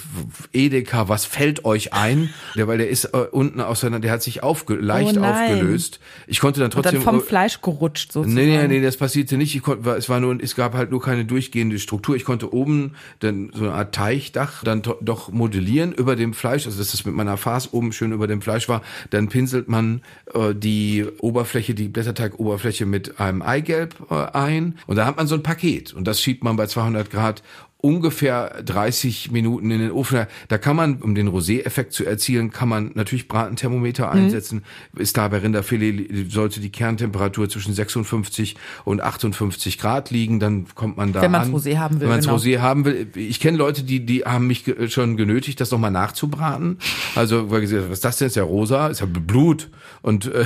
Edeka, 0.53 1.09
was 1.09 1.25
fällt 1.25 1.65
euch 1.65 1.93
ein? 1.93 2.31
Der, 2.55 2.69
weil 2.69 2.79
der 2.79 2.89
ist 2.89 3.07
äh, 3.07 3.27
unten 3.31 3.61
auseinander, 3.61 4.07
der 4.07 4.13
hat 4.13 4.23
sich 4.23 4.43
aufge 4.43 4.75
leicht 4.75 5.17
oh 5.17 5.25
aufgelöst. 5.25 6.01
Ich 6.27 6.39
konnte 6.39 6.52
dann 6.61 6.71
trotzdem 6.71 6.99
und 6.99 7.07
dann 7.07 7.15
vom 7.15 7.23
Fleisch 7.23 7.61
gerutscht 7.61 8.13
sozusagen. 8.13 8.35
Nee, 8.35 8.57
nee, 8.57 8.69
nee, 8.69 8.81
das 8.81 8.97
passierte 8.97 9.37
nicht. 9.37 9.55
Ich 9.55 9.63
konnte, 9.63 9.91
es 9.91 10.09
war 10.09 10.21
nur, 10.21 10.39
es 10.41 10.55
gab 10.55 10.75
halt 10.75 10.91
nur 10.91 11.01
keine 11.01 11.25
durchgehende 11.25 11.79
Struktur. 11.79 12.17
Ich 12.17 12.25
konnte 12.25 12.53
oben 12.53 12.95
dann 13.21 13.51
so 13.55 13.65
eine 13.65 13.75
Art 13.75 13.95
Teichdach 13.95 14.65
dann 14.65 14.83
doch 14.83 15.31
modellieren 15.31 15.93
über 15.93 16.17
dem 16.17 16.35
Fleisch, 16.35 16.67
also 16.67 16.79
dass 16.79 16.93
das 16.93 17.05
mit 17.05 17.15
meiner 17.15 17.37
Farce 17.37 17.73
oben 17.73 17.93
schön 17.93 18.13
über 18.13 18.27
dem 18.27 18.43
Fleisch 18.43 18.69
war. 18.69 18.83
Dann 19.11 19.29
pinselt 19.29 19.69
man 19.69 20.03
äh, 20.35 20.55
die 20.55 21.07
Oberfläche, 21.21 21.75
die 21.75 21.89
Blätterteigoberfläche 21.89 22.87
mit 22.87 23.21
einem 23.21 23.43
Eigelb 23.43 23.95
äh, 24.11 24.15
ein 24.15 24.79
und 24.87 24.97
da 24.97 25.07
hat 25.07 25.17
man 25.17 25.27
so 25.27 25.35
ein 25.35 25.43
Paket 25.43 25.93
und 25.93 26.07
das 26.07 26.21
schiebt 26.21 26.45
man 26.45 26.57
bei 26.57 26.67
200 26.67 27.11
Grad 27.11 27.43
ungefähr 27.83 28.63
30 28.65 29.33
Minuten 29.33 29.71
in 29.73 29.81
den 29.81 29.91
Ofen. 29.91 30.27
Da 30.49 30.57
kann 30.57 30.77
man, 30.77 31.03
um 31.03 31.15
den 31.15 31.29
Rosé-Effekt 31.29 31.93
zu 31.93 32.07
erzielen, 32.07 32.51
kann 32.53 32.69
man 32.69 32.93
natürlich 32.95 33.27
Bratenthermometer 33.29 34.07
Mhm. 34.07 34.13
einsetzen. 34.23 34.63
Ist 34.97 35.17
da 35.19 35.27
bei 35.29 35.39
Rinderfilet 35.39 36.31
sollte 36.33 36.61
die 36.61 36.71
Kerntemperatur 36.71 37.49
zwischen 37.49 37.75
56 37.75 38.57
und 38.85 39.01
58 39.03 39.79
Grad 39.79 40.11
liegen, 40.11 40.39
dann 40.39 40.67
kommt 40.77 40.97
man 40.97 41.13
da 41.13 41.23
Wenn 41.23 41.33
man's 41.33 41.49
an. 41.49 41.55
Rosé 41.55 41.77
haben 41.79 41.97
will, 41.97 42.03
Wenn 42.03 42.09
man 42.11 42.21
genau. 42.21 42.37
Rosé 42.37 42.61
haben 42.61 42.85
will. 42.85 43.09
Ich 43.17 43.41
kenne 43.41 43.59
Leute, 43.59 43.83
die 43.83 44.07
die 44.07 44.25
haben 44.25 44.47
mich 44.47 44.65
ge- 44.65 44.89
schon 44.89 45.17
genötigt, 45.17 45.61
das 45.61 45.73
nochmal 45.73 45.91
nachzubraten. 45.91 46.79
Also 47.17 47.51
weil 47.51 47.63
gesagt, 47.63 47.85
was 47.87 47.99
ist 47.99 48.05
das 48.05 48.19
denn? 48.19 48.29
Ist 48.29 48.37
ja 48.37 48.45
rosa, 48.45 48.87
ist 48.89 49.01
ja 49.01 49.07
Blut. 49.07 49.69
Und 50.03 50.27
äh, 50.27 50.45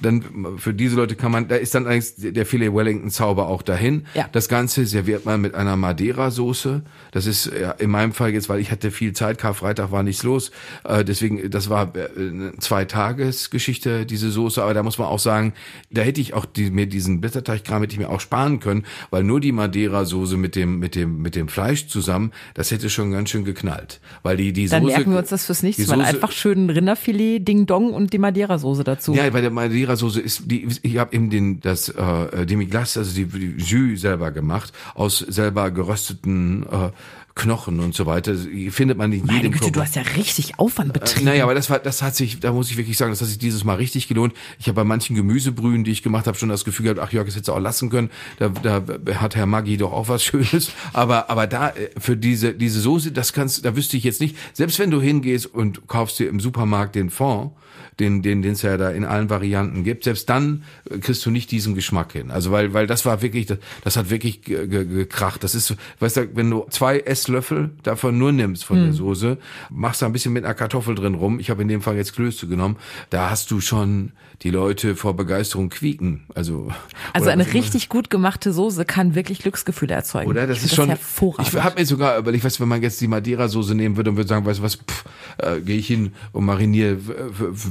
dann 0.00 0.22
für 0.58 0.72
diese 0.72 0.94
Leute 0.94 1.16
kann 1.16 1.32
man, 1.32 1.48
da 1.48 1.56
ist 1.56 1.74
dann 1.74 1.86
eigentlich 1.88 2.14
der 2.32 2.46
Filet 2.46 2.72
Wellington 2.72 3.10
Zauber 3.10 3.48
auch 3.48 3.62
dahin. 3.62 4.04
Ja. 4.14 4.28
Das 4.30 4.48
Ganze 4.48 4.86
serviert 4.86 5.24
man 5.26 5.40
mit 5.40 5.54
einer 5.56 5.76
Madeira-Soße. 5.76 6.75
Das 7.12 7.26
ist 7.26 7.46
ja, 7.58 7.72
in 7.72 7.90
meinem 7.90 8.12
Fall 8.12 8.30
jetzt, 8.30 8.48
weil 8.48 8.60
ich 8.60 8.70
hatte 8.70 8.90
viel 8.90 9.12
Zeit, 9.12 9.38
Karfreitag 9.38 9.90
war 9.92 10.02
nichts 10.02 10.22
los. 10.22 10.50
Äh, 10.84 11.04
deswegen, 11.04 11.50
das 11.50 11.68
war 11.70 11.92
äh, 11.96 12.08
eine 12.18 12.52
Zwei-Tages-Geschichte, 12.58 14.06
diese 14.06 14.30
Soße. 14.30 14.62
Aber 14.62 14.74
da 14.74 14.82
muss 14.82 14.98
man 14.98 15.08
auch 15.08 15.18
sagen, 15.18 15.52
da 15.90 16.02
hätte 16.02 16.20
ich 16.20 16.34
auch 16.34 16.44
die, 16.44 16.70
mir 16.70 16.86
diesen 16.86 17.20
Blätterteigkram 17.20 17.82
hätte 17.82 17.92
ich 17.94 17.98
mir 17.98 18.10
auch 18.10 18.20
sparen 18.20 18.60
können, 18.60 18.84
weil 19.10 19.22
nur 19.22 19.40
die 19.40 19.52
Madeira-Soße 19.52 20.36
mit 20.36 20.56
dem, 20.56 20.78
mit 20.78 20.94
dem, 20.94 21.22
mit 21.22 21.34
dem 21.36 21.48
Fleisch 21.48 21.86
zusammen, 21.88 22.32
das 22.54 22.70
hätte 22.70 22.90
schon 22.90 23.12
ganz 23.12 23.30
schön 23.30 23.44
geknallt. 23.44 24.00
Weil 24.22 24.36
die, 24.36 24.52
die 24.52 24.68
Dann 24.68 24.82
Soße. 24.82 24.94
merken 24.94 25.12
wir 25.12 25.18
uns 25.18 25.28
das 25.30 25.46
fürs 25.46 25.62
nächste 25.62 25.86
Mal. 25.86 26.00
Soße- 26.00 26.04
Einfach 26.06 26.32
schön 26.32 26.70
Rinderfilet, 26.70 27.40
Ding 27.46 27.66
Dong 27.66 27.92
und 27.92 28.12
die 28.12 28.18
Madeira-Soße 28.18 28.84
dazu. 28.84 29.14
ja, 29.14 29.28
bei 29.30 29.40
der 29.40 29.50
Madeira-Soße 29.50 30.20
ist 30.20 30.42
die, 30.50 30.68
ich 30.82 30.98
habe 30.98 31.14
eben 31.14 31.30
den 31.30 31.60
das 31.60 31.88
äh, 31.88 32.46
Demi-Glace, 32.46 32.98
also 32.98 33.14
die, 33.14 33.26
die 33.26 33.54
Jus 33.62 34.00
selber 34.00 34.30
gemacht 34.30 34.72
aus 34.94 35.18
selber 35.18 35.70
gerösteten 35.70 36.65
äh, 36.66 36.90
Knochen 37.36 37.80
und 37.80 37.94
so 37.94 38.06
weiter. 38.06 38.34
Findet 38.70 38.96
man 38.96 39.12
in 39.12 39.20
jedem 39.20 39.36
Meine 39.36 39.50
Güte, 39.50 39.70
du 39.70 39.80
hast 39.80 39.94
ja 39.94 40.02
richtig 40.16 40.58
Aufwand 40.58 40.94
betrieben. 40.94 41.26
Naja, 41.26 41.44
aber 41.44 41.54
das 41.54 41.68
war, 41.68 41.78
das 41.78 42.00
hat 42.00 42.16
sich, 42.16 42.40
da 42.40 42.50
muss 42.50 42.70
ich 42.70 42.78
wirklich 42.78 42.96
sagen, 42.96 43.12
das 43.12 43.20
hat 43.20 43.28
sich 43.28 43.38
dieses 43.38 43.62
Mal 43.62 43.74
richtig 43.74 44.08
gelohnt. 44.08 44.32
Ich 44.58 44.68
habe 44.68 44.76
bei 44.76 44.84
manchen 44.84 45.14
Gemüsebrühen, 45.14 45.84
die 45.84 45.90
ich 45.90 46.02
gemacht 46.02 46.26
habe, 46.26 46.38
schon 46.38 46.48
das 46.48 46.64
Gefühl 46.64 46.84
gehabt, 46.84 47.00
ach 47.00 47.12
Jörg, 47.12 47.26
das 47.26 47.34
hättest 47.34 47.48
du 47.48 47.52
auch 47.52 47.60
lassen 47.60 47.90
können. 47.90 48.10
Da, 48.38 48.48
da 48.48 48.82
hat 49.16 49.36
Herr 49.36 49.44
Maggi 49.44 49.76
doch 49.76 49.92
auch 49.92 50.08
was 50.08 50.24
Schönes. 50.24 50.72
Aber, 50.94 51.28
aber 51.28 51.46
da, 51.46 51.68
äh, 51.68 51.90
für 51.98 52.16
diese, 52.16 52.54
diese 52.54 52.80
Soße, 52.80 53.12
das 53.12 53.34
kannst, 53.34 53.66
da 53.66 53.76
wüsste 53.76 53.98
ich 53.98 54.04
jetzt 54.04 54.22
nicht. 54.22 54.34
Selbst 54.54 54.78
wenn 54.78 54.90
du 54.90 55.02
hingehst 55.02 55.46
und 55.46 55.86
kaufst 55.88 56.18
dir 56.18 56.30
im 56.30 56.40
Supermarkt 56.40 56.94
den 56.94 57.10
Fond, 57.10 57.52
den, 58.00 58.22
den, 58.22 58.42
den 58.42 58.52
es 58.52 58.62
ja 58.62 58.76
da 58.76 58.90
in 58.90 59.04
allen 59.04 59.30
Varianten 59.30 59.84
gibt, 59.84 60.04
selbst 60.04 60.28
dann 60.28 60.64
äh, 60.90 60.98
kriegst 60.98 61.24
du 61.26 61.30
nicht 61.30 61.50
diesen 61.50 61.74
Geschmack 61.74 62.12
hin. 62.12 62.30
Also, 62.30 62.50
weil, 62.50 62.72
weil 62.74 62.86
das 62.86 63.04
war 63.06 63.22
wirklich, 63.22 63.46
das, 63.46 63.58
das 63.84 63.96
hat 63.96 64.10
wirklich 64.10 64.42
ge- 64.42 64.66
ge- 64.66 64.84
gekracht. 64.84 65.42
Das 65.44 65.54
ist, 65.54 65.74
weißt 66.00 66.16
du, 66.16 66.28
wenn 66.36 66.50
du 66.50 66.66
zwei 66.70 66.98
Esslöffel 67.00 67.70
davon 67.82 68.18
nur 68.18 68.32
nimmst 68.32 68.64
von 68.64 68.82
der 68.82 68.92
Soße, 68.92 69.38
machst 69.70 70.02
da 70.02 70.06
ein 70.06 70.12
bisschen 70.12 70.32
mit 70.32 70.44
einer 70.44 70.54
Kartoffel 70.54 70.94
drin 70.94 71.14
rum. 71.14 71.40
Ich 71.40 71.50
habe 71.50 71.62
in 71.62 71.68
dem 71.68 71.82
Fall 71.82 71.96
jetzt 71.96 72.14
Klöße 72.14 72.46
genommen. 72.46 72.76
Da 73.10 73.30
hast 73.30 73.50
du 73.50 73.60
schon 73.60 74.12
die 74.42 74.50
Leute 74.50 74.96
vor 74.96 75.16
Begeisterung 75.16 75.70
quieken. 75.70 76.24
Also, 76.34 76.70
Also 77.14 77.30
eine 77.30 77.52
richtig 77.54 77.88
gut 77.88 78.10
gemachte 78.10 78.52
Soße 78.52 78.84
kann 78.84 79.14
wirklich 79.14 79.38
Glücksgefühle 79.38 79.94
erzeugen. 79.94 80.28
Oder 80.28 80.46
das 80.46 80.58
ich 80.58 80.64
ist 80.66 80.74
schon. 80.74 80.88
hervorragend. 80.88 81.48
Ich 81.54 81.62
habe 81.62 81.80
mir 81.80 81.86
sogar 81.86 82.18
überlegt, 82.18 82.44
was 82.44 82.60
wenn 82.60 82.68
man 82.68 82.82
jetzt 82.82 83.00
die 83.00 83.08
Madeira-Soße 83.08 83.74
nehmen 83.74 83.96
würde 83.96 84.10
und 84.10 84.16
würde 84.16 84.28
sagen, 84.28 84.44
weißt 84.44 84.58
du 84.58 84.62
was, 84.62 84.76
pff, 84.76 85.04
äh, 85.38 85.60
gehe 85.60 85.78
ich 85.78 85.86
hin 85.86 86.12
und 86.32 86.44
mariniere 86.44 86.98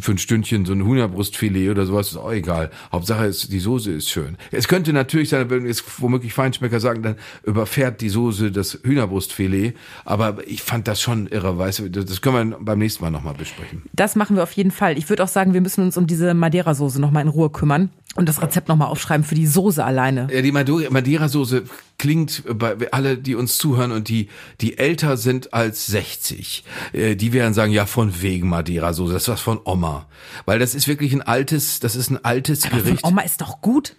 für, 0.02 0.12
ein 0.12 0.18
Stündchen 0.18 0.66
so 0.66 0.74
ein 0.74 0.86
Hühnerbrustfilet 0.86 1.70
oder 1.70 1.86
sowas, 1.86 2.10
ist 2.10 2.18
auch 2.18 2.32
egal. 2.32 2.72
Hauptsache 2.92 3.26
ist, 3.26 3.52
die 3.52 3.60
Soße 3.60 3.92
ist 3.92 4.10
schön. 4.10 4.38
Es 4.52 4.68
könnte 4.68 4.94
natürlich 4.94 5.30
sein, 5.30 5.50
wenn 5.50 5.66
jetzt 5.66 5.84
womöglich 6.02 6.34
Feinschmecker 6.34 6.80
sagen, 6.80 7.04
dann 7.04 7.16
überfährt 7.44 8.02
die 8.02 8.10
Soße 8.10 8.52
das 8.52 8.80
Hühnerbrustfilet. 8.84 9.76
Aber 10.04 10.38
ich 10.48 10.62
fand 10.62 10.88
das 10.88 11.02
schon 11.02 11.28
irre, 11.28 11.58
weißt 11.58 11.80
du, 11.80 11.90
das 11.90 12.22
können 12.22 12.52
wir 12.52 12.58
beim 12.60 12.80
nächsten 12.80 13.04
Mal 13.04 13.12
nochmal 13.12 13.34
besprechen. 13.34 13.84
Das 13.94 14.16
machen 14.16 14.36
wir 14.36 14.44
auf 14.44 14.52
jeden 14.54 14.72
Fall. 14.72 14.98
Ich 14.98 15.10
würde 15.10 15.24
auch 15.24 15.28
sagen, 15.28 15.54
wir 15.54 15.62
müssen 15.62 15.84
uns 15.84 15.98
um 15.98 16.08
diese 16.08 16.34
Madeira-Soße 16.34 17.00
nochmal 17.00 17.24
in 17.24 17.30
Ruhe 17.30 17.50
kümmern 17.50 17.90
und 18.16 18.30
das 18.30 18.42
Rezept 18.42 18.70
nochmal 18.70 18.88
aufschreiben 18.88 19.26
für 19.26 19.36
die 19.36 19.46
Soße 19.46 19.84
alleine. 19.84 20.28
Ja, 20.32 20.42
die 20.42 20.52
Madeira-Soße 20.52 21.64
klingt 21.98 22.44
bei 22.58 22.76
alle, 22.92 23.18
die 23.18 23.36
uns 23.36 23.58
zuhören 23.58 23.92
und 23.92 24.08
die, 24.08 24.30
die 24.62 24.78
älter 24.78 25.18
sind 25.18 25.54
als 25.54 25.86
60, 25.88 26.64
äh, 26.94 27.16
die 27.16 27.34
werden 27.34 27.54
sagen, 27.54 27.72
ja, 27.72 27.86
von 27.86 28.22
wegen 28.22 28.50
Madeira-Soße, 28.50 29.14
das 29.14 29.24
ist 29.24 29.30
was 29.30 29.42
von 29.42 29.60
Oma. 29.66 30.08
Weil 30.46 30.60
das 30.60 30.76
ist 30.76 30.88
wirklich 30.88 31.14
ein 31.14 31.22
altes, 31.22 31.80
das 31.80 31.96
ist 31.96 32.10
ein 32.10 32.24
altes 32.24 32.64
Aber 32.64 32.78
von 32.78 32.84
Gericht. 32.84 33.04
Oma 33.04 33.22
ist 33.22 33.42
doch 33.42 33.62
gut. 33.62 33.96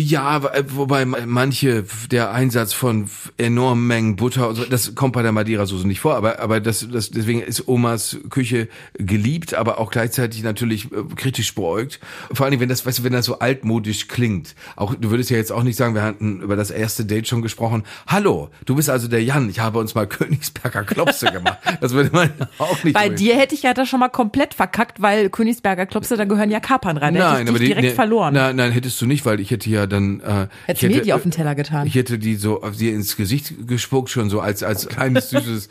Ja, 0.00 0.22
aber, 0.22 0.54
äh, 0.54 0.62
wobei 0.68 1.04
manche, 1.04 1.84
der 2.12 2.30
Einsatz 2.30 2.72
von 2.72 3.10
enormen 3.36 3.84
Mengen 3.84 4.14
Butter 4.14 4.48
und 4.48 4.54
so, 4.54 4.64
das 4.64 4.94
kommt 4.94 5.12
bei 5.14 5.22
der 5.22 5.32
Madeira-Soße 5.32 5.88
nicht 5.88 5.98
vor, 5.98 6.14
aber, 6.14 6.38
aber 6.38 6.60
das, 6.60 6.86
das, 6.88 7.10
deswegen 7.10 7.40
ist 7.40 7.66
Omas 7.66 8.16
Küche 8.30 8.68
geliebt, 8.94 9.54
aber 9.54 9.80
auch 9.80 9.90
gleichzeitig 9.90 10.44
natürlich 10.44 10.92
äh, 10.92 11.02
kritisch 11.16 11.52
beäugt. 11.52 11.98
Vor 12.32 12.46
allem, 12.46 12.60
wenn 12.60 12.68
das, 12.68 12.86
weißt 12.86 13.00
du, 13.00 13.02
wenn 13.02 13.12
das 13.12 13.24
so 13.24 13.40
altmodisch 13.40 14.06
klingt. 14.06 14.54
Auch, 14.76 14.94
du 14.94 15.10
würdest 15.10 15.30
ja 15.30 15.36
jetzt 15.36 15.50
auch 15.50 15.64
nicht 15.64 15.74
sagen, 15.74 15.96
wir 15.96 16.02
hatten 16.02 16.42
über 16.42 16.54
das 16.54 16.70
erste 16.70 17.04
Date 17.04 17.26
schon 17.26 17.42
gesprochen. 17.42 17.82
Hallo, 18.06 18.50
du 18.66 18.76
bist 18.76 18.90
also 18.90 19.08
der 19.08 19.24
Jan, 19.24 19.50
ich 19.50 19.58
habe 19.58 19.80
uns 19.80 19.96
mal 19.96 20.06
Königsberger 20.06 20.84
Klopse 20.84 21.32
gemacht. 21.32 21.58
Das 21.80 21.92
würde 21.92 22.10
man 22.12 22.30
auch 22.58 22.84
nicht 22.84 22.94
Bei 22.94 23.08
dir 23.08 23.34
hätte 23.36 23.56
ich 23.56 23.64
ja 23.64 23.74
das 23.74 23.88
schon 23.88 23.98
mal 23.98 24.10
komplett 24.10 24.54
verkackt, 24.54 25.02
weil 25.02 25.28
Königsberger 25.28 25.86
Klopse, 25.86 26.16
da 26.16 26.24
gehören 26.24 26.52
ja 26.52 26.60
Kapern 26.60 26.98
rein. 26.98 27.14
Da 27.14 27.36
hätte 27.36 27.42
ich 27.42 27.48
dich 27.50 27.58
die- 27.58 27.66
direkt 27.66 27.88
nee, 27.88 27.94
verloren. 27.94 28.32
Nein, 28.32 28.54
nein, 28.54 28.70
hättest 28.70 29.00
du 29.00 29.06
nicht, 29.06 29.26
weil 29.26 29.40
ich 29.40 29.50
hätte 29.50 29.68
ja 29.68 29.87
dann. 29.88 30.20
Äh, 30.20 30.46
Hättest 30.66 30.82
ich 30.82 30.88
mir 30.88 30.94
hätte, 30.96 31.04
die 31.04 31.12
auf 31.12 31.22
den 31.22 31.30
Teller 31.30 31.54
getan. 31.54 31.86
Ich 31.86 31.94
hätte 31.94 32.18
die 32.18 32.36
so 32.36 32.62
auf 32.62 32.76
dir 32.76 32.92
ins 32.94 33.16
Gesicht 33.16 33.66
gespuckt, 33.66 34.10
schon 34.10 34.30
so 34.30 34.40
als 34.40 34.62
als 34.62 34.88
kleines 34.88 35.30
süßes 35.30 35.68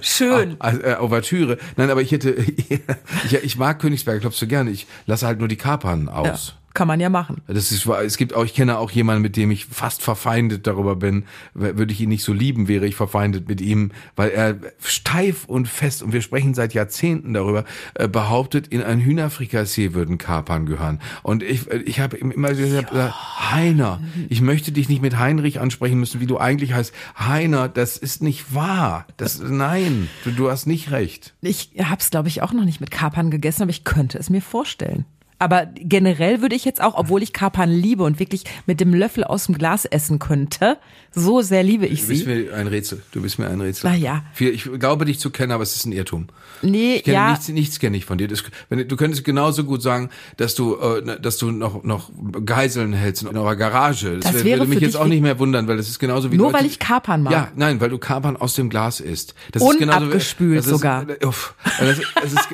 Schön. 0.00 0.56
als, 0.58 0.78
äh, 0.78 0.96
Ouvertüre. 1.00 1.58
Nein, 1.76 1.90
aber 1.90 2.02
ich 2.02 2.12
hätte, 2.12 2.30
ich, 3.24 3.34
ich 3.42 3.56
mag 3.58 3.78
Königsberger 3.80 4.20
Klopse 4.20 4.46
gerne. 4.46 4.70
Ich 4.70 4.86
lasse 5.06 5.26
halt 5.26 5.38
nur 5.38 5.48
die 5.48 5.56
Kapern 5.56 6.06
Ja, 6.06 6.12
aus. 6.12 6.54
Kann 6.74 6.86
man 6.86 7.00
ja 7.00 7.08
machen. 7.08 7.42
Das 7.46 7.72
ist, 7.72 7.86
es 7.86 8.16
gibt 8.16 8.34
auch, 8.34 8.44
ich 8.44 8.54
kenne 8.54 8.78
auch 8.78 8.90
jemanden, 8.90 9.22
mit 9.22 9.36
dem 9.36 9.50
ich 9.50 9.66
fast 9.66 10.02
verfeindet 10.02 10.66
darüber 10.66 10.96
bin. 10.96 11.24
Würde 11.54 11.92
ich 11.92 12.00
ihn 12.00 12.08
nicht 12.08 12.22
so 12.22 12.32
lieben, 12.32 12.68
wäre 12.68 12.86
ich 12.86 12.94
verfeindet 12.94 13.48
mit 13.48 13.60
ihm, 13.60 13.90
weil 14.14 14.30
er 14.30 14.56
steif 14.82 15.46
und 15.46 15.68
fest, 15.68 16.02
und 16.02 16.12
wir 16.12 16.22
sprechen 16.22 16.54
seit 16.54 16.72
Jahrzehnten 16.74 17.34
darüber, 17.34 17.64
äh, 17.94 18.08
behauptet, 18.08 18.68
in 18.68 18.82
ein 18.82 19.00
Hühnerfrikassee 19.00 19.94
würden 19.94 20.18
Kapern 20.18 20.66
gehören. 20.66 21.00
Und 21.22 21.42
ich, 21.42 21.68
ich 21.70 21.98
habe 22.00 22.16
ihm 22.16 22.30
immer 22.30 22.54
gesagt, 22.54 22.92
Heiner, 22.92 24.00
ich 24.28 24.40
möchte 24.40 24.70
dich 24.70 24.88
nicht 24.88 25.02
mit 25.02 25.18
Heinrich 25.18 25.60
ansprechen 25.60 25.98
müssen, 25.98 26.20
wie 26.20 26.26
du 26.26 26.38
eigentlich 26.38 26.72
heißt. 26.72 26.94
Heiner, 27.18 27.68
das 27.68 27.96
ist 27.96 28.22
nicht 28.22 28.54
wahr. 28.54 29.06
Das, 29.16 29.40
nein, 29.40 30.08
du, 30.24 30.30
du 30.30 30.50
hast 30.50 30.66
nicht 30.66 30.90
recht. 30.90 31.34
Ich 31.40 31.72
hab's, 31.78 32.10
glaube 32.10 32.28
ich, 32.28 32.42
auch 32.42 32.52
noch 32.52 32.64
nicht 32.64 32.80
mit 32.80 32.90
Kapern 32.90 33.30
gegessen, 33.30 33.62
aber 33.62 33.70
ich 33.70 33.84
könnte 33.84 34.18
es 34.18 34.30
mir 34.30 34.42
vorstellen. 34.42 35.04
Aber 35.40 35.66
generell 35.74 36.42
würde 36.42 36.54
ich 36.54 36.64
jetzt 36.64 36.80
auch, 36.82 36.94
obwohl 36.94 37.22
ich 37.22 37.32
Kapern 37.32 37.70
liebe 37.70 38.04
und 38.04 38.20
wirklich 38.20 38.44
mit 38.66 38.78
dem 38.78 38.94
Löffel 38.94 39.24
aus 39.24 39.46
dem 39.46 39.56
Glas 39.56 39.86
essen 39.86 40.18
könnte, 40.18 40.76
so 41.12 41.40
sehr 41.40 41.62
liebe 41.62 41.86
ich 41.86 42.02
Du 42.02 42.08
bist 42.08 42.24
sie. 42.24 42.28
mir 42.28 42.54
ein 42.54 42.66
Rätsel. 42.66 43.02
Du 43.10 43.22
bist 43.22 43.38
mir 43.38 43.48
ein 43.48 43.60
Rätsel. 43.60 43.90
Na 43.90 43.96
ja. 43.96 44.22
Ich 44.38 44.68
glaube 44.78 45.06
dich 45.06 45.18
zu 45.18 45.30
kennen, 45.30 45.50
aber 45.52 45.62
es 45.62 45.74
ist 45.74 45.86
ein 45.86 45.92
Irrtum. 45.92 46.28
Nee, 46.62 46.96
Ich 46.96 47.04
kenne 47.04 47.14
ja, 47.14 47.30
nichts, 47.30 47.48
nichts 47.48 47.78
kenne 47.80 47.96
ich 47.96 48.04
von 48.04 48.18
dir. 48.18 48.28
Das, 48.28 48.44
wenn, 48.68 48.86
du 48.86 48.96
könntest 48.96 49.24
genauso 49.24 49.64
gut 49.64 49.80
sagen, 49.82 50.10
dass 50.36 50.54
du, 50.54 50.76
äh, 50.76 51.18
dass 51.20 51.38
du 51.38 51.50
noch, 51.50 51.82
noch 51.84 52.10
Geiseln 52.44 52.92
hältst 52.92 53.22
in 53.22 53.34
eurer 53.34 53.56
Garage. 53.56 54.18
Das, 54.18 54.32
Das 54.32 54.44
wär- 54.44 54.58
würde 54.58 54.70
mich 54.70 54.80
jetzt 54.80 54.96
auch 54.98 55.06
nicht 55.06 55.22
mehr 55.22 55.38
wundern, 55.38 55.66
weil 55.68 55.78
das 55.78 55.88
ist 55.88 55.98
genauso 55.98 56.30
wie 56.30 56.36
Nur 56.36 56.48
Leute, 56.52 56.58
weil 56.58 56.66
ich 56.70 56.78
Kapern 56.78 57.22
mag. 57.22 57.32
Ja, 57.32 57.48
nein, 57.56 57.80
weil 57.80 57.88
du 57.88 57.96
Kapern 57.96 58.36
aus 58.36 58.54
dem 58.54 58.68
Glas 58.68 59.00
isst. 59.00 59.34
Das 59.52 59.62
ist 59.62 59.68
Unabgespült 59.80 60.58
das 60.58 60.66
ist, 60.66 60.72
sogar. 60.72 61.06
Uff, 61.24 61.54
das, 61.78 61.98
ist- 61.98 62.04
das 62.22 62.32
ist, 62.34 62.48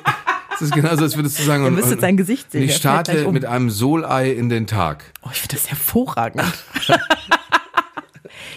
das 0.58 0.68
ist 0.68 0.74
genauso, 0.74 1.02
als 1.04 1.16
würdest 1.16 1.38
du 1.38 1.42
sagen. 1.44 1.62
Ihr 1.64 1.68
und- 1.68 1.74
müsstet 1.74 2.00
sein 2.00 2.16
Gesicht 2.16 2.50
sehen, 2.52 2.62
und 2.62 2.68
Ich 2.68 2.76
starte 2.76 3.26
um. 3.26 3.34
mit 3.34 3.44
einem 3.44 3.70
Solei 3.70 4.30
in 4.30 4.48
den 4.48 4.66
Tag. 4.66 5.04
Oh, 5.22 5.28
ich 5.32 5.40
finde 5.40 5.56
das 5.56 5.68
hervorragend. 5.68 6.42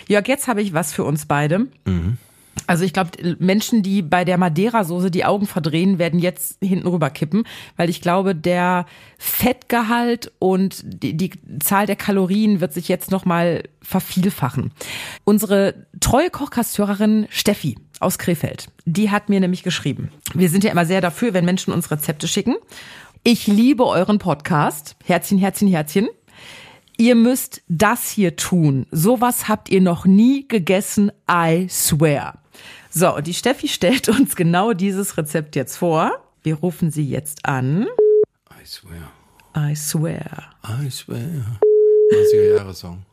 Jörg, 0.08 0.28
jetzt 0.28 0.48
habe 0.48 0.62
ich 0.62 0.74
was 0.74 0.92
für 0.92 1.04
uns 1.04 1.26
beide. 1.28 1.68
Also 2.66 2.84
ich 2.84 2.94
glaube, 2.94 3.12
Menschen, 3.40 3.84
die 3.84 4.02
bei 4.02 4.26
der 4.26 4.38
Madeira-Soße 4.38 5.12
die 5.12 5.24
Augen 5.26 5.46
verdrehen, 5.46 6.00
werden 6.00 6.20
jetzt 6.20 6.58
hinten 6.64 6.88
rüber 6.88 7.10
kippen, 7.10 7.44
weil 7.78 7.90
ich 7.90 8.02
glaube, 8.02 8.36
der 8.36 8.86
Fettgehalt 9.18 10.32
und 10.40 10.82
die, 10.84 11.16
die 11.16 11.32
Zahl 11.60 11.86
der 11.86 11.96
Kalorien 11.96 12.60
wird 12.60 12.74
sich 12.74 12.88
jetzt 12.88 13.12
nochmal 13.12 13.64
vervielfachen. 13.82 14.72
Unsere 15.26 15.86
treue 16.00 16.30
Kochkasthörerin 16.32 17.28
Steffi 17.30 17.78
aus 18.00 18.18
Krefeld, 18.18 18.68
die 18.86 19.12
hat 19.12 19.30
mir 19.30 19.40
nämlich 19.40 19.64
geschrieben. 19.64 20.12
Wir 20.34 20.50
sind 20.50 20.64
ja 20.64 20.72
immer 20.72 20.86
sehr 20.86 21.02
dafür, 21.02 21.34
wenn 21.34 21.46
Menschen 21.46 21.74
uns 21.74 21.92
Rezepte 21.92 22.28
schicken. 22.28 22.56
Ich 23.24 23.48
liebe 23.48 23.86
euren 23.86 24.18
Podcast. 24.18 24.96
Herzchen, 25.04 25.38
Herzchen, 25.38 25.68
Herzchen. 25.68 26.08
Ihr 26.98 27.16
müsst 27.16 27.62
das 27.68 28.10
hier 28.10 28.36
tun. 28.36 28.86
Sowas 28.92 29.48
habt 29.48 29.70
ihr 29.70 29.82
noch 29.82 30.06
nie 30.06 30.48
gegessen, 30.48 31.12
I 31.30 31.68
swear. 31.70 32.42
So, 32.90 33.16
und 33.16 33.28
die 33.28 33.34
Steffi 33.34 33.68
stellt 33.68 34.10
uns 34.10 34.36
genau 34.36 34.74
dieses 34.74 35.18
Rezept 35.18 35.56
jetzt 35.56 35.78
vor. 35.78 36.12
Wir 36.44 36.56
rufen 36.56 36.92
sie 36.92 37.08
jetzt 37.08 37.46
an. 37.46 37.88
I 38.62 38.66
swear, 38.66 39.12
I 39.56 39.76
swear. 39.76 40.52
I 40.68 40.90
swear. 40.90 41.60
90er 42.12 42.56
Jahre 42.56 42.74
Song. 42.74 43.06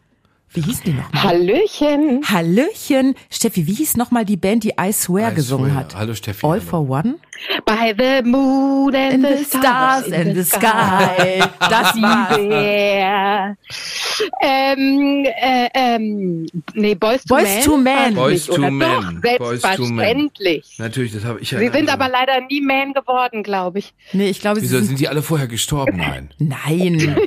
Wie 0.57 0.63
hieß 0.63 0.81
die 0.85 0.93
nochmal? 0.95 1.23
Hallöchen. 1.23 2.23
Hallöchen. 2.27 3.15
Steffi, 3.31 3.67
wie 3.67 3.75
hieß 3.75 3.99
nochmal 3.99 4.25
die 4.25 4.39
Band, 4.39 4.65
die 4.65 4.73
I 4.81 4.91
Swear 4.91 5.33
I 5.33 5.35
gesungen 5.35 5.71
Swear. 5.71 5.81
hat? 5.81 5.95
Hallo, 5.95 6.15
Steffi. 6.15 6.47
All 6.47 6.53
Hallo. 6.53 6.63
for 6.63 6.89
One? 6.89 7.17
By 7.67 7.95
the 7.97 8.23
moon 8.27 8.95
and 8.95 9.15
In 9.17 9.23
the, 9.23 9.29
the 9.37 9.45
stars 9.45 10.11
and 10.11 10.35
the 10.35 10.45
sky. 10.45 11.43
Das 11.61 11.95
war's. 11.97 12.39
Yeah. 12.39 13.55
Ähm, 14.41 15.25
äh, 15.25 15.69
ähm, 15.75 16.47
nee, 16.75 16.95
Boys 16.95 17.25
to 17.25 17.35
Boys 17.35 17.45
Men. 17.45 17.65
to 17.65 17.85
war's 17.85 18.15
Boys 18.15 18.47
to. 18.47 18.53
Doch, 18.53 18.61
Boys 18.61 18.67
to 18.67 18.71
Men. 18.71 19.21
selbstverständlich. 19.23 20.75
Natürlich, 20.79 21.13
das 21.13 21.25
habe 21.25 21.41
ich 21.41 21.51
ja. 21.51 21.59
Sie 21.59 21.69
sind 21.69 21.89
aber 21.89 22.09
leider 22.09 22.41
nie 22.49 22.61
Man 22.61 22.93
geworden, 22.93 23.43
glaube 23.43 23.79
ich. 23.79 23.95
Nee, 24.13 24.29
ich 24.29 24.41
glaube, 24.41 24.61
sie 24.61 24.67
Wieso 24.67 24.79
sind... 24.79 24.87
sind 24.87 25.01
die 25.01 25.09
alle 25.09 25.23
vorher 25.23 25.49
gestorben? 25.49 25.97
Nein. 25.97 26.31
Nein. 26.39 27.17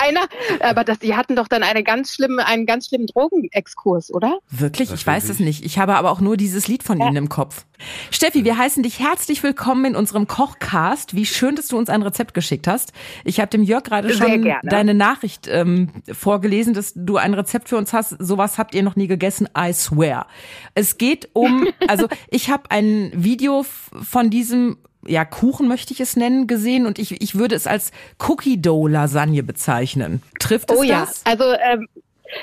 Einer, 0.00 0.26
aber 0.60 0.84
das, 0.84 0.98
die 0.98 1.14
hatten 1.14 1.36
doch 1.36 1.48
dann 1.48 1.62
eine 1.62 1.82
ganz 1.82 2.12
schlimme, 2.12 2.46
einen 2.46 2.66
ganz 2.66 2.88
schlimmen 2.88 3.06
Drogenexkurs, 3.06 4.12
oder? 4.12 4.38
Wirklich? 4.50 4.88
Das 4.90 5.00
Ich 5.00 5.06
weiß 5.06 5.28
es 5.28 5.40
nicht. 5.40 5.64
Ich 5.64 5.78
habe 5.78 5.96
aber 5.96 6.10
auch 6.10 6.20
nur 6.20 6.36
dieses 6.36 6.68
Lied 6.68 6.82
von 6.82 7.00
Ihnen 7.00 7.16
im 7.16 7.28
Kopf. 7.28 7.64
Steffi, 8.10 8.44
wir 8.44 8.58
heißen 8.58 8.82
dich 8.82 8.98
herzlich 8.98 9.42
willkommen 9.42 9.84
in 9.84 9.96
unserem 9.96 10.26
Kochcast. 10.26 11.14
Wie 11.14 11.26
schön, 11.26 11.54
dass 11.54 11.68
du 11.68 11.78
uns 11.78 11.88
ein 11.88 12.02
Rezept 12.02 12.34
geschickt 12.34 12.66
hast. 12.66 12.92
Ich 13.24 13.40
habe 13.40 13.50
dem 13.50 13.62
Jörg 13.62 13.84
gerade 13.84 14.12
schon 14.12 14.52
deine 14.64 14.94
Nachricht 14.94 15.48
ähm, 15.48 15.77
vorgelesen, 16.12 16.74
dass 16.74 16.92
du 16.94 17.16
ein 17.16 17.34
Rezept 17.34 17.68
für 17.68 17.76
uns 17.76 17.92
hast. 17.92 18.16
Sowas 18.18 18.58
habt 18.58 18.74
ihr 18.74 18.82
noch 18.82 18.96
nie 18.96 19.06
gegessen, 19.06 19.48
I 19.56 19.72
swear. 19.72 20.26
Es 20.74 20.98
geht 20.98 21.28
um, 21.32 21.68
also 21.88 22.08
ich 22.30 22.50
habe 22.50 22.70
ein 22.70 23.12
Video 23.14 23.64
von 23.64 24.30
diesem 24.30 24.78
ja, 25.06 25.24
Kuchen 25.24 25.68
möchte 25.68 25.92
ich 25.92 26.00
es 26.00 26.16
nennen, 26.16 26.46
gesehen 26.46 26.84
und 26.84 26.98
ich, 26.98 27.22
ich 27.22 27.34
würde 27.36 27.54
es 27.54 27.66
als 27.66 27.92
Cookie 28.28 28.60
Dough 28.60 28.88
Lasagne 28.88 29.42
bezeichnen. 29.42 30.22
Trifft 30.38 30.70
es 30.70 30.78
Oh 30.78 30.82
ja, 30.82 31.00
das? 31.00 31.22
also 31.24 31.44
ähm, 31.44 31.86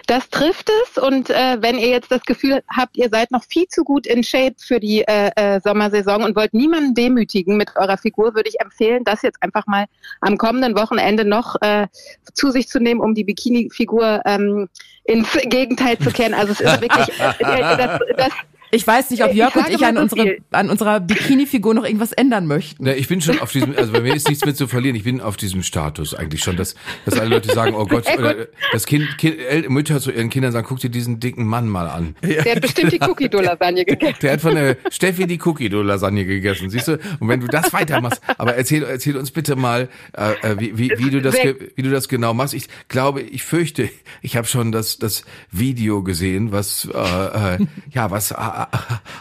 das 0.07 0.29
trifft 0.29 0.69
es 0.83 0.97
und 0.97 1.29
äh, 1.29 1.57
wenn 1.61 1.77
ihr 1.77 1.89
jetzt 1.89 2.11
das 2.11 2.23
Gefühl 2.23 2.63
habt, 2.75 2.97
ihr 2.97 3.09
seid 3.09 3.31
noch 3.31 3.43
viel 3.43 3.67
zu 3.67 3.83
gut 3.83 4.07
in 4.07 4.23
Shape 4.23 4.55
für 4.57 4.79
die 4.79 5.01
äh, 5.01 5.31
äh, 5.35 5.61
Sommersaison 5.63 6.23
und 6.23 6.35
wollt 6.35 6.53
niemanden 6.53 6.93
demütigen 6.93 7.57
mit 7.57 7.75
eurer 7.75 7.97
Figur, 7.97 8.35
würde 8.35 8.49
ich 8.49 8.59
empfehlen, 8.59 9.03
das 9.03 9.21
jetzt 9.21 9.41
einfach 9.41 9.67
mal 9.67 9.85
am 10.21 10.37
kommenden 10.37 10.75
Wochenende 10.75 11.25
noch 11.25 11.55
äh, 11.61 11.87
zu 12.33 12.51
sich 12.51 12.67
zu 12.67 12.79
nehmen, 12.79 13.01
um 13.01 13.13
die 13.13 13.23
Bikini-Figur 13.23 14.21
ähm, 14.25 14.69
ins 15.03 15.31
Gegenteil 15.43 15.97
zu 15.99 16.11
kehren. 16.11 16.33
Also 16.33 16.53
es 16.53 16.61
ist 16.61 16.81
wirklich, 16.81 17.19
äh, 17.19 17.77
das, 17.77 17.99
das, 18.17 18.33
Ich 18.71 18.85
weiß 18.85 19.09
nicht, 19.11 19.23
ob 19.23 19.31
Ich 19.31 19.37
Jörg 19.37 19.55
und 19.55 19.63
sage 19.63 19.75
ich 19.75 19.85
an, 19.85 19.95
so 19.95 20.01
unsere, 20.01 20.37
an 20.51 20.69
unserer 20.69 20.99
Bikini-Figur 20.99 21.73
noch 21.73 21.85
irgendwas 21.85 22.11
ändern 22.11 22.47
möchten. 22.47 22.83
Na, 22.83 22.93
ich 22.95 23.07
bin 23.07 23.21
schon 23.21 23.39
auf 23.39 23.51
diesem, 23.51 23.75
also 23.77 23.91
bei 23.93 24.01
mir 24.01 24.15
ist 24.15 24.27
nichts 24.27 24.43
mehr 24.43 24.55
zu 24.55 24.67
verlieren. 24.67 24.95
Ich 24.95 25.03
bin 25.03 25.21
auf 25.21 25.37
diesem 25.37 25.63
Status 25.63 26.13
eigentlich 26.13 26.43
schon, 26.43 26.57
dass, 26.57 26.75
dass 27.05 27.17
alle 27.19 27.29
Leute 27.29 27.53
sagen, 27.53 27.73
oh 27.75 27.85
Gott, 27.85 28.05
oder 28.17 28.47
das 28.71 28.85
Kind, 28.85 29.17
kind 29.17 29.37
El- 29.39 29.69
Mütter 29.69 29.99
zu 30.01 30.11
ihren 30.11 30.29
Kindern 30.29 30.51
sagen, 30.51 30.65
guck 30.67 30.79
dir 30.79 30.89
diesen 30.89 31.19
dicken 31.19 31.45
Mann 31.45 31.67
mal 31.69 31.87
an. 31.87 32.15
der 32.21 32.43
hat 32.55 32.61
bestimmt 32.61 32.91
die 32.91 32.99
Cookie-Dough-Lasagne 33.01 33.85
gegessen. 33.85 34.17
Der 34.21 34.33
hat 34.33 34.41
von 34.41 34.55
der 34.55 34.77
Steffi 34.89 35.25
die 35.27 35.39
Cookie 35.43 35.69
Dough 35.69 35.83
Lasagne 35.83 36.25
gegessen, 36.25 36.69
siehst 36.69 36.87
du? 36.87 36.99
Und 37.19 37.27
wenn 37.29 37.39
du 37.39 37.47
das 37.47 37.71
weitermachst, 37.73 38.21
aber 38.37 38.55
erzähl, 38.55 38.83
erzähl 38.83 39.15
uns 39.17 39.31
bitte 39.31 39.55
mal, 39.55 39.89
äh, 40.17 40.31
äh, 40.41 40.59
wie, 40.59 40.77
wie, 40.77 40.91
wie 40.97 41.09
du 41.09 41.21
das, 41.21 41.35
wie 41.35 41.81
du 41.81 41.89
das 41.91 42.07
genau 42.09 42.33
machst. 42.33 42.53
Ich 42.53 42.67
glaube, 42.87 43.21
ich 43.21 43.43
fürchte, 43.43 43.89
ich 44.21 44.35
habe 44.37 44.47
schon 44.47 44.71
das, 44.71 44.97
das 44.97 45.23
Video 45.51 46.03
gesehen, 46.03 46.51
was, 46.51 46.87
äh, 46.93 47.55
äh, 47.55 47.57
ja, 47.91 48.11
was 48.11 48.31
äh, 48.31 48.35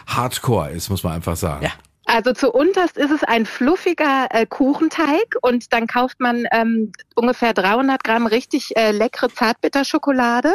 Hardcore 0.07 0.69
ist, 0.71 0.89
muss 0.89 1.03
man 1.03 1.13
einfach 1.13 1.35
sagen. 1.35 1.63
Ja. 1.65 1.71
Also 2.05 2.33
zu 2.33 2.51
unterst 2.51 2.97
ist 2.97 3.11
es 3.11 3.23
ein 3.23 3.47
fluffiger 3.47 4.27
äh, 4.29 4.45
Kuchenteig 4.45 5.37
und 5.41 5.73
dann 5.73 5.87
kauft 5.87 6.19
man 6.19 6.45
ähm, 6.51 6.91
ungefähr 7.15 7.53
300 7.53 8.03
Gramm 8.03 8.27
richtig 8.27 8.77
äh, 8.77 8.91
leckere 8.91 9.29
Zartbitterschokolade, 9.29 10.53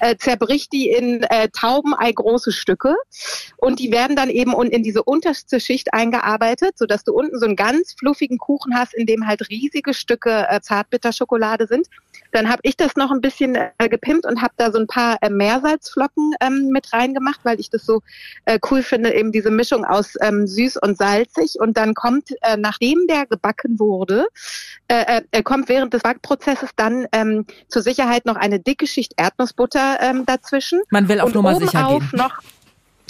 äh, 0.00 0.16
zerbricht 0.16 0.72
die 0.72 0.90
in 0.90 1.22
äh, 1.22 1.48
Taubenei 1.50 2.10
große 2.10 2.50
Stücke 2.50 2.96
und 3.58 3.78
die 3.78 3.92
werden 3.92 4.16
dann 4.16 4.28
eben 4.28 4.52
in 4.70 4.82
diese 4.82 5.04
unterste 5.04 5.60
Schicht 5.60 5.94
eingearbeitet, 5.94 6.76
sodass 6.76 7.04
du 7.04 7.12
unten 7.12 7.38
so 7.38 7.46
einen 7.46 7.56
ganz 7.56 7.94
fluffigen 7.96 8.38
Kuchen 8.38 8.74
hast, 8.76 8.92
in 8.92 9.06
dem 9.06 9.26
halt 9.26 9.48
riesige 9.50 9.94
Stücke 9.94 10.46
äh, 10.48 10.60
Zartbitterschokolade 10.60 11.68
sind. 11.68 11.86
Dann 12.32 12.48
habe 12.48 12.60
ich 12.62 12.76
das 12.76 12.96
noch 12.96 13.10
ein 13.10 13.20
bisschen 13.20 13.54
äh, 13.54 13.88
gepimpt 13.88 14.26
und 14.26 14.42
habe 14.42 14.54
da 14.56 14.72
so 14.72 14.78
ein 14.78 14.86
paar 14.86 15.16
äh, 15.22 15.30
Meersalzflocken 15.30 16.34
ähm, 16.40 16.68
mit 16.72 16.92
reingemacht, 16.92 17.40
weil 17.44 17.60
ich 17.60 17.70
das 17.70 17.86
so 17.86 18.02
äh, 18.44 18.58
cool 18.70 18.82
finde, 18.82 19.14
eben 19.14 19.32
diese 19.32 19.50
Mischung 19.50 19.84
aus 19.84 20.14
ähm, 20.20 20.46
süß 20.46 20.76
und 20.78 20.87
salzig. 20.94 21.56
Und 21.58 21.76
dann 21.76 21.94
kommt, 21.94 22.30
äh, 22.42 22.56
nachdem 22.56 23.06
der 23.08 23.26
gebacken 23.26 23.78
wurde, 23.78 24.26
äh, 24.88 25.22
äh, 25.30 25.42
kommt 25.42 25.68
während 25.68 25.94
des 25.94 26.02
Backprozesses 26.02 26.70
dann 26.76 27.06
ähm, 27.12 27.46
zur 27.68 27.82
Sicherheit 27.82 28.26
noch 28.26 28.36
eine 28.36 28.60
dicke 28.60 28.86
Schicht 28.86 29.14
Erdnussbutter 29.16 29.98
ähm, 30.00 30.24
dazwischen. 30.26 30.80
Man 30.90 31.08
will 31.08 31.20
auf 31.20 31.28
und 31.28 31.34
Nummer 31.34 31.56
sicher 31.56 31.86
auf 31.86 32.10
gehen. 32.10 32.18
noch 32.18 32.40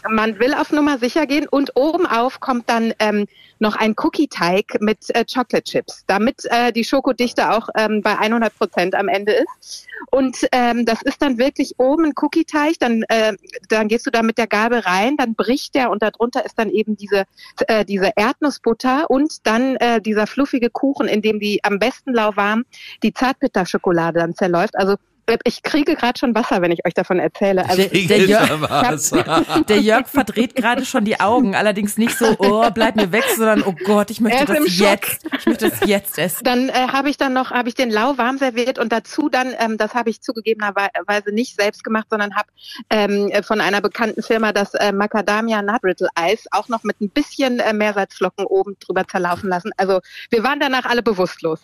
man 0.09 0.38
will 0.38 0.55
auf 0.55 0.71
Nummer 0.73 0.99
sicher 0.99 1.26
gehen 1.26 1.49
und 1.49 1.73
obenauf 1.75 2.40
kommt 2.40 2.69
dann 2.69 2.93
ähm, 2.99 3.26
noch 3.59 3.76
ein 3.76 3.95
Cookie-Teig 3.97 4.81
mit 4.81 4.99
äh, 5.14 5.25
Chocolate 5.25 5.64
Chips, 5.64 6.05
damit 6.07 6.45
äh, 6.50 6.73
die 6.73 6.85
Schokodichte 6.85 7.50
auch 7.50 7.69
ähm, 7.76 8.02
bei 8.02 8.19
100 8.19 8.57
Prozent 8.57 8.95
am 8.95 9.09
Ende 9.09 9.33
ist. 9.33 9.87
Und 10.11 10.47
ähm, 10.52 10.85
das 10.85 11.02
ist 11.02 11.21
dann 11.21 11.38
wirklich 11.38 11.75
oben 11.78 12.07
ein 12.07 12.12
Cookie-Teig, 12.17 12.78
dann, 12.78 13.02
äh, 13.09 13.35
dann 13.69 13.89
gehst 13.89 14.06
du 14.06 14.11
da 14.11 14.23
mit 14.23 14.39
der 14.39 14.47
Gabel 14.47 14.80
rein, 14.80 15.17
dann 15.17 15.34
bricht 15.34 15.75
der 15.75 15.91
und 15.91 16.02
darunter 16.02 16.45
ist 16.45 16.58
dann 16.58 16.71
eben 16.71 16.97
diese, 16.97 17.25
äh, 17.67 17.84
diese 17.84 18.13
Erdnussbutter 18.15 19.11
und 19.11 19.47
dann 19.47 19.76
äh, 19.76 20.00
dieser 20.00 20.26
fluffige 20.26 20.71
Kuchen, 20.71 21.08
in 21.08 21.23
dem 21.23 21.41
die 21.41 21.61
am 21.65 21.78
besten 21.78 22.15
lauwarm 22.15 22.65
die 23.02 23.13
Zartbitterschokolade 23.13 24.21
dann 24.21 24.34
zerläuft. 24.34 24.76
Also 24.76 24.97
ich 25.45 25.62
kriege 25.62 25.95
gerade 25.95 26.19
schon 26.19 26.34
Wasser, 26.34 26.62
wenn 26.62 26.73
ich 26.73 26.84
euch 26.86 26.95
davon 26.95 27.19
erzähle. 27.19 27.69
Also 27.69 27.82
Der, 28.08 28.19
Jörg, 28.19 29.67
der 29.69 29.80
Jörg 29.80 30.08
verdreht 30.08 30.54
gerade 30.54 30.84
schon 30.84 31.04
die 31.04 31.21
Augen, 31.21 31.54
allerdings 31.54 31.99
nicht 31.99 32.17
so, 32.17 32.36
oh, 32.38 32.69
bleib 32.73 32.97
mir 32.97 33.12
weg, 33.12 33.25
sondern 33.36 33.62
oh 33.62 33.75
Gott, 33.84 34.10
ich 34.10 34.21
möchte 34.21 34.45
das 34.47 34.78
jetzt, 34.78 35.26
ich 35.38 35.47
möchte 35.47 35.71
das 35.71 35.80
jetzt 35.86 36.19
essen. 36.19 36.45
Dann 36.45 36.69
äh, 36.69 36.73
habe 36.73 37.10
ich 37.10 37.17
dann 37.17 37.32
noch, 37.32 37.50
habe 37.50 37.69
ich 37.69 37.75
den 37.75 37.91
lauwarm 37.91 38.38
serviert 38.38 38.78
und 38.78 38.93
dazu 38.93 39.28
dann, 39.28 39.54
ähm, 39.58 39.76
das 39.76 39.95
habe 39.95 40.10
ich 40.10 40.21
zugegebenerweise 40.21 41.32
nicht 41.32 41.56
selbst 41.56 41.84
gemacht, 41.84 42.06
sondern 42.10 42.34
habe 42.34 42.49
ähm, 42.91 43.28
äh, 43.28 43.43
von 43.43 43.60
einer 43.60 43.80
bekannten 43.80 44.23
Firma 44.23 44.52
das 44.52 44.75
äh, 44.75 44.93
Macadamia 44.93 45.62
Nutrittle 45.62 46.08
Eis 46.14 46.47
auch 46.50 46.69
noch 46.69 46.84
mit 46.84 47.00
ein 47.00 47.10
bisschen 47.10 47.60
äh, 47.60 47.73
Meersalzflocken 47.73 48.47
oben 48.47 48.76
drüber 48.80 49.06
zerlaufen 49.06 49.49
lassen. 49.49 49.71
Also 49.76 50.00
wir 50.30 50.43
waren 50.43 50.60
danach 50.60 50.84
alle 50.84 51.02
bewusstlos. 51.02 51.60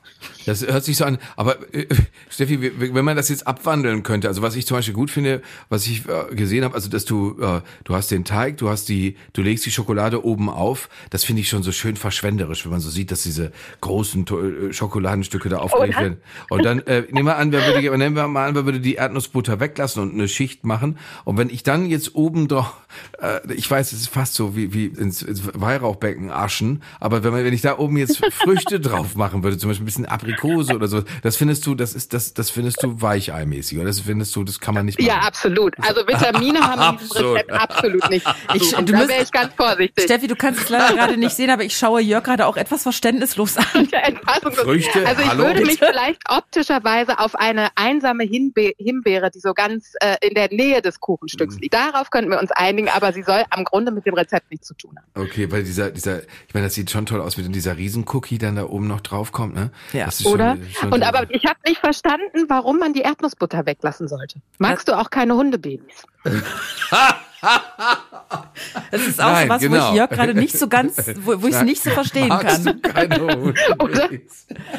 Das 0.47 0.67
hört 0.67 0.85
sich 0.85 0.97
so 0.97 1.05
an. 1.05 1.19
Aber 1.37 1.57
äh, 1.75 1.87
Steffi, 2.29 2.95
wenn 2.95 3.05
man 3.05 3.17
das 3.17 3.29
jetzt 3.29 3.47
abwandeln 3.55 4.03
könnte, 4.03 4.27
also 4.29 4.43
was 4.43 4.57
ich 4.57 4.67
zum 4.67 4.77
Beispiel 4.77 4.95
gut 4.95 5.11
finde, 5.11 5.41
was 5.69 5.87
ich 5.87 6.03
äh, 6.09 6.35
gesehen 6.35 6.65
habe, 6.65 6.75
also 6.75 6.89
dass 6.91 7.05
du, 7.05 7.37
äh, 7.41 7.61
du 7.85 7.95
hast 7.95 8.11
den 8.11 8.25
Teig, 8.25 8.57
du 8.59 8.69
hast 8.69 8.89
die, 8.89 9.17
du 9.33 9.43
legst 9.43 9.65
die 9.65 9.71
Schokolade 9.71 10.25
oben 10.25 10.49
auf. 10.51 10.89
Das 11.11 11.25
finde 11.25 11.43
ich 11.43 11.49
schon 11.49 11.63
so 11.63 11.71
schön 11.73 11.97
verschwenderisch, 11.97 12.65
wenn 12.65 12.73
man 12.73 12.81
so 12.81 12.91
sieht, 12.91 13.11
dass 13.11 13.23
diese 13.23 13.53
großen 13.81 14.27
to- 14.27 14.43
äh, 14.43 14.73
Schokoladenstücke 14.73 15.49
da 15.49 15.59
aufgelegt 15.59 15.97
Oder? 15.97 16.03
werden. 16.03 16.17
Und 16.51 16.65
dann 16.65 16.79
äh, 16.81 17.05
nehmen 17.11 17.27
wir 17.27 17.37
an, 17.37 17.53
wer 17.53 17.65
würde, 17.67 17.97
nehmen 17.97 18.17
wir 18.17 18.27
mal 18.29 18.49
an, 18.49 18.55
wer 18.55 18.65
würde 18.65 18.81
die 18.81 18.95
Erdnussbutter 18.95 19.61
weglassen 19.61 20.03
und 20.03 20.15
eine 20.15 20.27
Schicht 20.29 20.65
machen. 20.65 20.99
Und 21.25 21.39
wenn 21.39 21.49
ich 21.51 21.63
dann 21.63 21.87
jetzt 21.87 22.15
oben 22.15 22.49
drauf, 22.49 22.75
ich 23.55 23.71
weiß, 23.71 23.93
es 23.93 24.01
ist 24.01 24.09
fast 24.09 24.35
so 24.35 24.57
wie, 24.57 24.73
wie 24.73 24.87
ins, 24.87 25.23
ins 25.23 25.43
Weihrauchbecken 25.55 26.31
aschen, 26.31 26.83
aber 27.01 27.25
wenn 27.25 27.33
man, 27.33 27.45
wenn 27.45 27.55
ich 27.55 27.63
da 27.63 27.79
oben 27.79 27.97
jetzt 27.97 28.21
Früchte 28.33 28.81
drauf 28.81 29.15
machen 29.15 29.43
würde, 29.43 29.59
zum 29.59 29.71
Beispiel 29.71 29.83
ein 29.85 29.87
bisschen 29.87 30.07
Aprikose 30.07 30.75
oder 30.75 30.89
so, 30.89 31.03
das 31.23 31.37
findest 31.37 31.67
du, 31.67 31.75
das 31.75 31.95
ist, 31.95 32.13
das, 32.13 32.35
das 32.35 32.51
findest 32.51 32.83
du 32.83 33.01
weicheimäßig, 33.01 33.79
oder 33.79 33.87
das 33.87 34.01
findest 34.01 34.35
du, 34.37 34.45
das 34.45 34.61
kann 34.61 34.75
man 34.75 34.87
nicht 34.87 34.99
machen. 34.99 35.09
Ja, 35.09 35.19
absolut. 35.21 35.75
Also 35.81 36.07
Vitamine 36.07 36.61
haben 36.67 36.95
in 36.95 36.99
diesem 36.99 37.17
Absolut. 37.17 37.37
Rezept 37.37 37.53
absolut 37.53 38.11
nicht. 38.11 38.27
Ich- 38.55 38.73
du 38.75 38.83
da 38.85 39.09
wäre 39.09 39.23
ich 39.23 39.31
ganz 39.33 39.53
vorsichtig. 39.55 40.05
Steffi, 40.05 40.27
du 40.27 40.37
kannst 40.37 40.63
es 40.63 40.69
leider 40.69 40.95
gerade 40.95 41.17
nicht 41.17 41.35
sehen, 41.35 41.51
aber 41.51 41.65
ich 41.65 41.77
schaue 41.77 42.01
Jörg 42.01 42.25
gerade 42.25 42.47
auch 42.47 42.57
etwas 42.57 42.83
verständnislos 42.83 43.57
an. 43.57 43.65
Früchte, 44.55 45.07
Also 45.07 45.23
ich 45.23 45.29
hallo? 45.29 45.45
würde 45.45 45.63
mich 45.65 45.79
vielleicht 45.79 46.21
optischerweise 46.29 47.19
auf 47.19 47.35
eine 47.35 47.69
einsame 47.77 48.25
Hinbe 48.25 48.73
Himbeere, 48.79 49.31
die 49.31 49.41
so 49.41 49.55
ganz 49.55 49.93
äh, 50.01 50.17
in 50.27 50.35
der 50.35 50.49
Nähe 50.51 50.83
des 50.83 50.97
Mhm. 50.97 51.01
Kuchenstücks 51.01 51.59
liegt. 51.59 51.75
Darauf 51.75 52.11
könnten 52.11 52.31
wir 52.31 52.39
uns 52.41 52.51
einigen, 52.53 52.84
aber 52.89 53.13
sie 53.13 53.23
soll 53.23 53.45
am 53.51 53.65
Grunde 53.65 53.91
mit 53.91 54.07
dem 54.07 54.15
Rezept 54.15 54.51
nichts 54.51 54.67
zu 54.67 54.75
tun 54.75 54.97
haben. 54.97 55.27
Okay, 55.27 55.51
weil 55.51 55.65
dieser, 55.65 55.91
dieser, 55.91 56.23
ich 56.23 56.55
meine, 56.55 56.67
das 56.67 56.75
sieht 56.75 56.91
schon 56.91 57.07
toll 57.07 57.21
aus, 57.21 57.39
wenn 57.39 57.53
dieser 57.53 57.77
Riesencookie 57.77 58.39
dann 58.39 58.57
da 58.57 58.65
oben 58.65 58.87
noch 58.87 59.01
draufkommt, 59.01 59.55
ne? 59.55 59.71
Ja. 59.93 60.07
Das 60.07 60.21
ist 60.21 60.27
Oder? 60.27 60.57
Schon, 60.57 60.73
schon 60.73 60.93
Und 60.93 61.03
aber 61.03 61.31
ich 61.31 61.45
habe 61.45 61.59
nicht 61.67 61.81
verstanden, 61.81 62.47
warum 62.49 62.79
man 62.79 62.93
die 62.93 63.03
Erdnussbutter 63.03 63.67
weglassen 63.67 64.09
sollte. 64.09 64.41
Magst 64.59 64.89
du 64.89 64.99
auch 64.99 65.11
keine 65.11 65.35
Hundebabys? 65.35 66.05
Das 68.91 69.03
ist 69.07 69.21
auch 69.21 69.33
Nein, 69.33 69.49
so 69.49 69.55
was, 69.55 69.63
wo 69.63 69.69
genau. 69.69 69.91
ich 69.91 69.97
Jörg 69.97 70.11
gerade 70.11 70.35
nicht 70.35 70.59
so 70.59 70.69
ganz, 70.69 70.97
wo, 71.23 71.43
wo 71.43 71.47
ich 71.47 71.55
es 71.55 71.63
nicht 71.63 71.83
so 71.83 71.91
verstehen 71.91 72.29
Magst 72.29 72.65
kann. 72.65 72.81
du 72.81 72.89
keine 72.89 73.21
Hollandaise? 73.79 74.21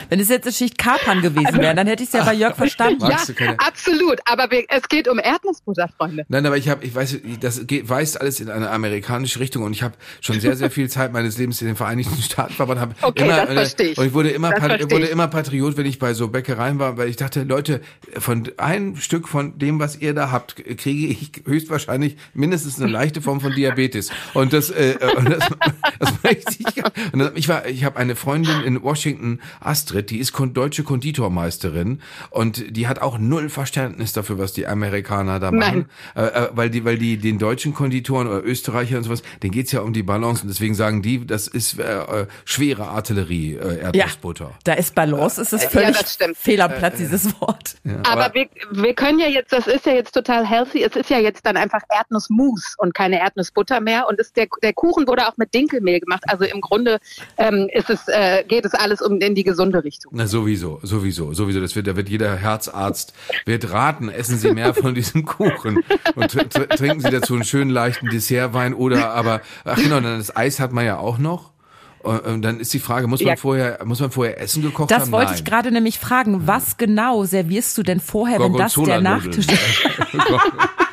Wenn 0.09 0.19
es 0.19 0.29
jetzt 0.29 0.45
eine 0.45 0.53
Schicht 0.53 0.77
Kapern 0.77 1.21
gewesen 1.21 1.57
wäre, 1.59 1.75
dann 1.75 1.87
hätte 1.87 2.03
ich 2.03 2.09
es 2.09 2.13
ja 2.13 2.23
bei 2.23 2.33
Jörg 2.33 2.55
verstanden. 2.55 2.99
Magst 3.01 3.33
ja, 3.39 3.55
absolut. 3.57 4.19
Aber 4.25 4.49
wir, 4.51 4.63
es 4.69 4.87
geht 4.87 5.07
um 5.07 5.19
Erdnussbutter, 5.19 5.89
Freunde. 5.97 6.25
Nein, 6.29 6.45
aber 6.45 6.57
ich 6.57 6.69
habe, 6.69 6.85
ich 6.85 6.95
weiß, 6.95 7.17
das 7.39 7.67
geht, 7.67 7.89
weist 7.89 8.19
alles 8.19 8.39
in 8.39 8.49
eine 8.49 8.69
amerikanische 8.69 9.39
Richtung 9.39 9.63
und 9.63 9.73
ich 9.73 9.83
habe 9.83 9.95
schon 10.21 10.39
sehr, 10.39 10.55
sehr 10.55 10.71
viel 10.71 10.89
Zeit 10.89 11.11
meines 11.13 11.37
Lebens 11.37 11.61
in 11.61 11.67
den 11.67 11.75
Vereinigten 11.75 12.21
Staaten 12.21 12.53
verbracht. 12.53 12.79
Hab 12.79 13.03
Okay, 13.03 13.23
immer, 13.23 13.45
das 13.45 13.53
verstehe 13.53 13.87
ich. 13.89 13.97
Und 13.97 14.05
ich 14.07 14.13
wurde 14.13 14.29
immer, 14.29 14.51
Pat- 14.51 14.61
verstehe 14.71 14.91
wurde 14.91 15.05
ich. 15.05 15.11
immer 15.11 15.27
Patriot, 15.27 15.77
wenn 15.77 15.85
ich 15.85 15.99
bei 15.99 16.13
so 16.13 16.29
Bäckereien 16.29 16.79
war, 16.79 16.97
weil 16.97 17.09
ich 17.09 17.15
dachte, 17.17 17.43
Leute, 17.43 17.81
von 18.17 18.49
ein 18.57 18.95
Stück 18.95 19.27
von 19.27 19.57
dem, 19.59 19.79
was 19.79 19.97
ihr 19.97 20.13
da 20.13 20.31
habt, 20.31 20.55
kriege 20.77 21.07
ich 21.07 21.31
höchstwahrscheinlich 21.45 22.17
mindestens 22.33 22.54
eine 22.79 22.91
leichte 22.91 23.21
Form 23.21 23.41
von 23.41 23.53
Diabetes. 23.53 24.09
Und 24.33 24.53
das, 24.53 24.69
äh, 24.69 24.95
und 25.17 25.29
das, 25.29 25.47
das 25.99 26.13
möchte 26.23 26.55
ich. 26.59 26.83
Und 27.13 27.19
das, 27.19 27.31
ich 27.35 27.47
war, 27.49 27.65
ich 27.67 27.83
habe 27.83 27.97
eine 27.97 28.15
Freundin 28.15 28.61
in 28.61 28.81
Washington, 28.81 29.39
Astrid, 29.59 30.09
die 30.09 30.17
ist 30.19 30.33
kon 30.33 30.53
deutsche 30.53 30.83
Konditormeisterin 30.83 32.01
und 32.29 32.75
die 32.75 32.87
hat 32.87 32.99
auch 33.01 33.17
null 33.17 33.49
Verständnis 33.49 34.13
dafür, 34.13 34.37
was 34.37 34.53
die 34.53 34.67
Amerikaner 34.67 35.39
da 35.39 35.51
machen, 35.51 35.85
äh, 36.15 36.23
äh, 36.23 36.49
weil 36.53 36.69
die, 36.69 36.85
weil 36.85 36.97
die 36.97 37.17
den 37.17 37.39
deutschen 37.39 37.73
Konditoren 37.73 38.27
oder 38.27 38.43
Österreicher 38.43 38.97
und 38.97 39.03
sowas, 39.03 39.21
denen 39.43 39.51
geht's 39.51 39.71
ja 39.71 39.81
um 39.81 39.93
die 39.93 40.03
Balance 40.03 40.43
und 40.43 40.49
deswegen 40.49 40.75
sagen 40.75 41.01
die, 41.01 41.25
das 41.25 41.47
ist 41.47 41.79
äh, 41.79 41.83
äh, 41.83 42.27
schwere 42.45 42.87
Artillerie, 42.87 43.55
äh, 43.55 43.81
Ja, 43.81 43.89
Erdnussbutter. 43.91 44.51
da 44.63 44.73
ist 44.73 44.95
Balance, 44.95 45.41
ist 45.41 45.53
es 45.53 45.63
Ja, 45.63 45.69
völlig 45.69 45.97
das 45.97 46.13
stimmt. 46.13 46.37
fehl 46.37 46.61
am 46.61 46.71
Platz, 46.73 46.97
dieses 46.97 47.39
Wort. 47.41 47.75
Aber, 48.03 48.33
wir, 48.33 48.47
wir 48.71 48.93
können 48.93 49.19
ja 49.19 49.27
jetzt, 49.27 49.51
das 49.51 49.67
ist 49.67 49.85
ja 49.85 49.93
jetzt 49.93 50.13
total 50.13 50.45
healthy, 50.47 50.83
es 50.83 50.95
ist 50.95 51.09
ja 51.09 51.19
jetzt 51.19 51.45
dann 51.45 51.57
einfach 51.57 51.81
Erdnussmus 51.89 52.29
und 52.77 52.93
keine 52.93 53.19
Erdnussbutter 53.19 53.79
mehr. 53.81 54.07
Und 54.07 54.19
es, 54.19 54.33
der, 54.33 54.47
der 54.61 54.73
Kuchen 54.73 55.07
wurde 55.07 55.27
auch 55.27 55.37
mit 55.37 55.53
Dinkelmehl 55.53 55.99
gemacht. 55.99 56.23
Also 56.27 56.43
im 56.45 56.61
Grunde 56.61 56.99
ähm, 57.37 57.69
ist 57.73 57.89
es, 57.89 58.07
äh, 58.07 58.43
geht 58.47 58.65
es 58.65 58.73
alles 58.73 59.01
um 59.01 59.19
in 59.19 59.35
die 59.35 59.43
gesunde 59.43 59.83
Richtung. 59.83 60.11
Na 60.15 60.27
sowieso, 60.27 60.79
sowieso, 60.83 61.33
sowieso. 61.33 61.59
Das 61.61 61.75
wird, 61.75 61.87
da 61.87 61.95
wird 61.95 62.09
jeder 62.09 62.35
Herzarzt 62.35 63.13
wird 63.45 63.71
raten, 63.71 64.09
essen 64.09 64.37
Sie 64.37 64.51
mehr 64.51 64.73
von 64.73 64.95
diesem 64.95 65.25
Kuchen 65.25 65.83
und 66.15 66.31
tr 66.31 66.49
tr 66.49 66.67
trinken 66.69 67.01
Sie 67.01 67.09
dazu 67.09 67.33
einen 67.35 67.43
schönen 67.43 67.69
leichten 67.71 68.09
Dessertwein 68.09 68.73
oder 68.73 69.11
aber 69.11 69.41
ach 69.63 69.77
genau, 69.77 69.99
dann 69.99 70.17
das 70.17 70.35
Eis 70.35 70.59
hat 70.59 70.71
man 70.71 70.85
ja 70.85 70.97
auch 70.97 71.17
noch. 71.17 71.51
Und, 71.99 72.19
und 72.25 72.41
dann 72.43 72.59
ist 72.59 72.71
die 72.73 72.79
Frage, 72.79 73.07
muss 73.07 73.19
man 73.21 73.29
Ja. 73.29 73.35
vorher, 73.35 73.79
muss 73.83 73.99
man 73.99 74.11
vorher 74.11 74.39
Essen 74.39 74.61
gekocht 74.61 74.91
Das 74.91 75.03
haben? 75.03 75.11
wollte 75.11 75.31
Nein. 75.31 75.35
ich 75.39 75.45
gerade 75.45 75.71
nämlich 75.71 75.97
fragen. 75.97 76.45
Was 76.45 76.77
genau 76.77 77.23
servierst 77.25 77.75
du 77.79 77.83
denn 77.83 77.99
vorher, 77.99 78.39
wenn 78.39 78.53
das 78.53 78.75
der. 78.75 79.01
Nachtisch 79.01 79.47
ist? 79.47 79.49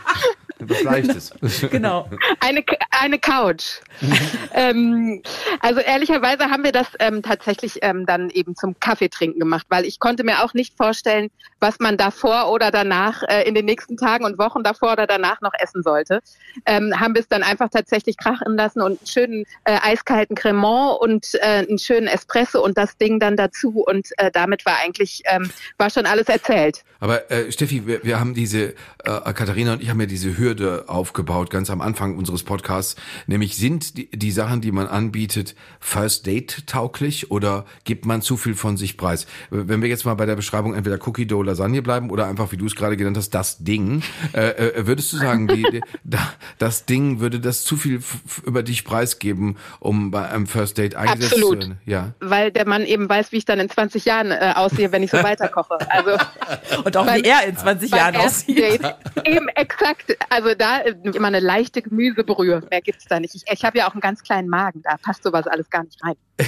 Was 0.68 0.82
Leichtes. 0.82 1.32
Genau. 1.70 2.08
Eine, 2.40 2.64
eine 2.90 3.18
Couch. 3.18 3.80
ähm, 4.54 5.22
also 5.60 5.80
ehrlicherweise 5.80 6.44
haben 6.44 6.64
wir 6.64 6.72
das 6.72 6.86
ähm, 6.98 7.22
tatsächlich 7.22 7.78
ähm, 7.82 8.04
dann 8.06 8.30
eben 8.30 8.56
zum 8.56 8.78
Kaffeetrinken 8.78 9.38
gemacht, 9.38 9.66
weil 9.68 9.84
ich 9.84 9.98
konnte 10.00 10.24
mir 10.24 10.42
auch 10.42 10.54
nicht 10.54 10.76
vorstellen, 10.76 11.30
was 11.60 11.78
man 11.78 11.96
davor 11.96 12.50
oder 12.50 12.70
danach 12.70 13.22
äh, 13.22 13.42
in 13.42 13.54
den 13.54 13.64
nächsten 13.64 13.96
Tagen 13.96 14.24
und 14.24 14.38
Wochen 14.38 14.62
davor 14.62 14.92
oder 14.92 15.06
danach 15.06 15.40
noch 15.40 15.52
essen 15.58 15.82
sollte. 15.82 16.20
Ähm, 16.66 16.98
haben 16.98 17.14
wir 17.14 17.20
es 17.20 17.28
dann 17.28 17.42
einfach 17.42 17.68
tatsächlich 17.70 18.16
krachen 18.16 18.56
lassen 18.56 18.80
und 18.80 18.98
einen 18.98 19.06
schönen 19.06 19.44
äh, 19.64 19.78
eiskalten 19.82 20.36
Cremant 20.36 21.00
und 21.00 21.34
äh, 21.34 21.66
einen 21.68 21.78
schönen 21.78 22.08
Espresso 22.08 22.62
und 22.62 22.76
das 22.76 22.96
Ding 22.96 23.20
dann 23.20 23.36
dazu 23.36 23.84
und 23.86 24.08
äh, 24.18 24.30
damit 24.30 24.66
war 24.66 24.78
eigentlich 24.82 25.22
ähm, 25.26 25.50
war 25.78 25.90
schon 25.90 26.06
alles 26.06 26.28
erzählt. 26.28 26.82
Aber 27.00 27.30
äh, 27.30 27.50
Steffi, 27.50 27.86
wir, 27.86 28.04
wir 28.04 28.20
haben 28.20 28.34
diese, 28.34 28.74
äh, 29.04 29.32
Katharina 29.34 29.74
und 29.74 29.82
ich 29.82 29.90
haben 29.90 30.00
ja 30.00 30.06
diese 30.06 30.38
Hürde 30.52 30.84
aufgebaut, 30.88 31.48
ganz 31.48 31.70
am 31.70 31.80
Anfang 31.80 32.14
unseres 32.16 32.42
Podcasts, 32.42 32.96
nämlich 33.26 33.56
sind 33.56 33.96
die, 33.96 34.10
die 34.10 34.30
Sachen, 34.30 34.60
die 34.60 34.70
man 34.70 34.86
anbietet, 34.86 35.54
First 35.80 36.26
Date 36.26 36.66
tauglich 36.66 37.30
oder 37.30 37.64
gibt 37.84 38.04
man 38.04 38.20
zu 38.20 38.36
viel 38.36 38.54
von 38.54 38.76
sich 38.76 38.98
preis? 38.98 39.26
Wenn 39.50 39.80
wir 39.80 39.88
jetzt 39.88 40.04
mal 40.04 40.12
bei 40.14 40.26
der 40.26 40.36
Beschreibung 40.36 40.74
entweder 40.74 40.98
Cookie 41.08 41.24
Dough 41.26 41.42
Lasagne 41.42 41.80
bleiben 41.80 42.10
oder 42.10 42.26
einfach, 42.26 42.52
wie 42.52 42.58
du 42.58 42.66
es 42.66 42.76
gerade 42.76 42.98
genannt 42.98 43.16
hast, 43.16 43.30
das 43.30 43.58
Ding, 43.64 44.02
äh, 44.34 44.48
äh, 44.50 44.86
würdest 44.86 45.10
du 45.14 45.16
sagen, 45.16 45.48
die, 45.48 45.62
die, 45.72 45.80
da, 46.04 46.18
das 46.58 46.84
Ding 46.84 47.20
würde 47.20 47.40
das 47.40 47.64
zu 47.64 47.76
viel 47.78 48.00
über 48.44 48.62
dich 48.62 48.84
preisgeben, 48.84 49.56
um 49.80 50.10
bei 50.10 50.28
einem 50.28 50.46
First 50.46 50.76
Date 50.76 50.96
eingesetzt 50.96 51.32
Absolut. 51.32 51.62
zu 51.62 51.68
werden? 51.70 51.80
Ja. 51.86 52.12
Weil 52.20 52.52
der 52.52 52.68
Mann 52.68 52.84
eben 52.84 53.08
weiß, 53.08 53.32
wie 53.32 53.38
ich 53.38 53.46
dann 53.46 53.58
in 53.58 53.70
20 53.70 54.04
Jahren 54.04 54.30
äh, 54.30 54.52
aussehe, 54.54 54.92
wenn 54.92 55.02
ich 55.02 55.10
so 55.10 55.16
weiterkoche. 55.22 55.78
Also 55.90 56.10
Und 56.84 56.94
auch 56.96 57.04
wie 57.06 57.22
Beim- 57.22 57.24
er 57.24 57.46
in 57.48 57.56
20 57.56 57.90
beim 57.90 57.98
Jahren 57.98 58.16
aussieht. 58.16 58.58
Date. 58.58 58.94
Eben 59.24 59.48
exakt. 59.48 60.16
Also 60.28 60.41
da 60.56 60.78
äh, 60.80 60.94
immer 61.14 61.28
eine 61.28 61.40
leichte 61.40 61.82
Gemüsebrühe. 61.82 62.62
Mehr 62.70 62.80
gibt's 62.80 63.04
da 63.08 63.20
nicht. 63.20 63.34
Ich, 63.34 63.42
ich 63.50 63.64
habe 63.64 63.78
ja 63.78 63.88
auch 63.88 63.92
einen 63.92 64.00
ganz 64.00 64.22
kleinen 64.22 64.48
Magen. 64.48 64.82
Da 64.82 64.96
passt 64.98 65.22
sowas 65.24 65.46
alles 65.46 65.68
gar 65.70 65.84
nicht 65.84 65.98
rein. 66.04 66.14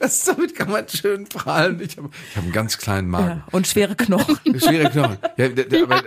Das, 0.00 0.24
damit 0.24 0.54
kann 0.54 0.70
man 0.70 0.88
schön 0.88 1.24
prahlen. 1.28 1.80
Ich 1.80 1.96
habe 1.96 2.08
ich 2.30 2.36
hab 2.36 2.44
einen 2.44 2.52
ganz 2.52 2.78
kleinen 2.78 3.08
Magen. 3.08 3.42
Ja, 3.44 3.46
und 3.52 3.66
schwere 3.66 3.94
Knochen. 3.96 4.38
Schwere 4.60 4.90
Knochen. 4.90 5.18
Ja, 5.36 5.46
aber 5.82 6.02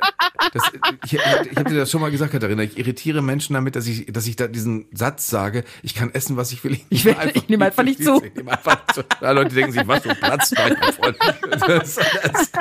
das, 0.54 0.64
ich, 1.06 1.14
ich 1.14 1.20
habe 1.58 1.70
dir 1.70 1.78
das 1.80 1.92
schon 1.92 2.00
mal 2.02 2.10
gesagt, 2.10 2.32
Katharina. 2.32 2.64
Ich 2.64 2.78
irritiere 2.78 3.22
Menschen 3.22 3.54
damit, 3.54 3.76
dass 3.76 3.86
ich, 3.86 4.06
dass 4.12 4.26
ich 4.28 4.38
da 4.38 4.48
diesen 4.48 4.88
Satz 4.94 5.28
sage, 5.28 5.64
ich 5.84 5.94
kann 5.94 6.14
essen, 6.14 6.38
was 6.38 6.52
ich 6.52 6.64
will. 6.64 6.80
Ich 6.90 7.04
will- 7.06 7.16
ich 7.34 7.50
nehme 7.50 7.66
einfach 7.66 7.84
nicht 7.84 8.04
zu. 8.04 8.24
Ich 8.24 8.34
nehme 8.34 8.52
einfach 8.52 8.86
zu. 8.94 9.04
Ja, 9.22 9.32
Leute 9.32 9.54
denken 9.54 9.72
sich, 9.74 9.86
was 9.88 10.02
für 10.04 10.12
ein 10.12 10.18
Platz 10.18 10.52
bei 10.56 10.76
mein 10.80 10.94
Freund. 10.94 11.18
Das, 11.68 11.96
das, 11.96 12.52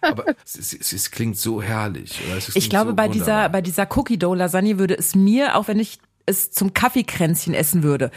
aber 0.00 0.24
es, 0.44 0.72
es, 0.72 0.92
es, 0.92 1.10
klingt 1.10 1.36
so 1.36 1.62
herrlich. 1.62 2.20
Es 2.36 2.54
Ich 2.56 2.70
glaube, 2.70 2.90
so 2.90 2.96
bei 2.96 3.08
dieser, 3.08 3.48
bei 3.48 3.60
dieser 3.62 3.88
Cookie 3.96 4.18
Dough 4.18 4.36
Lasagne 4.36 4.78
würde 4.78 4.96
es 4.96 5.14
mir, 5.14 5.56
auch 5.56 5.68
wenn 5.68 5.78
ich 5.78 5.98
es 6.26 6.50
zum 6.50 6.74
Kaffeekränzchen 6.74 7.54
essen 7.54 7.82
würde, 7.82 8.10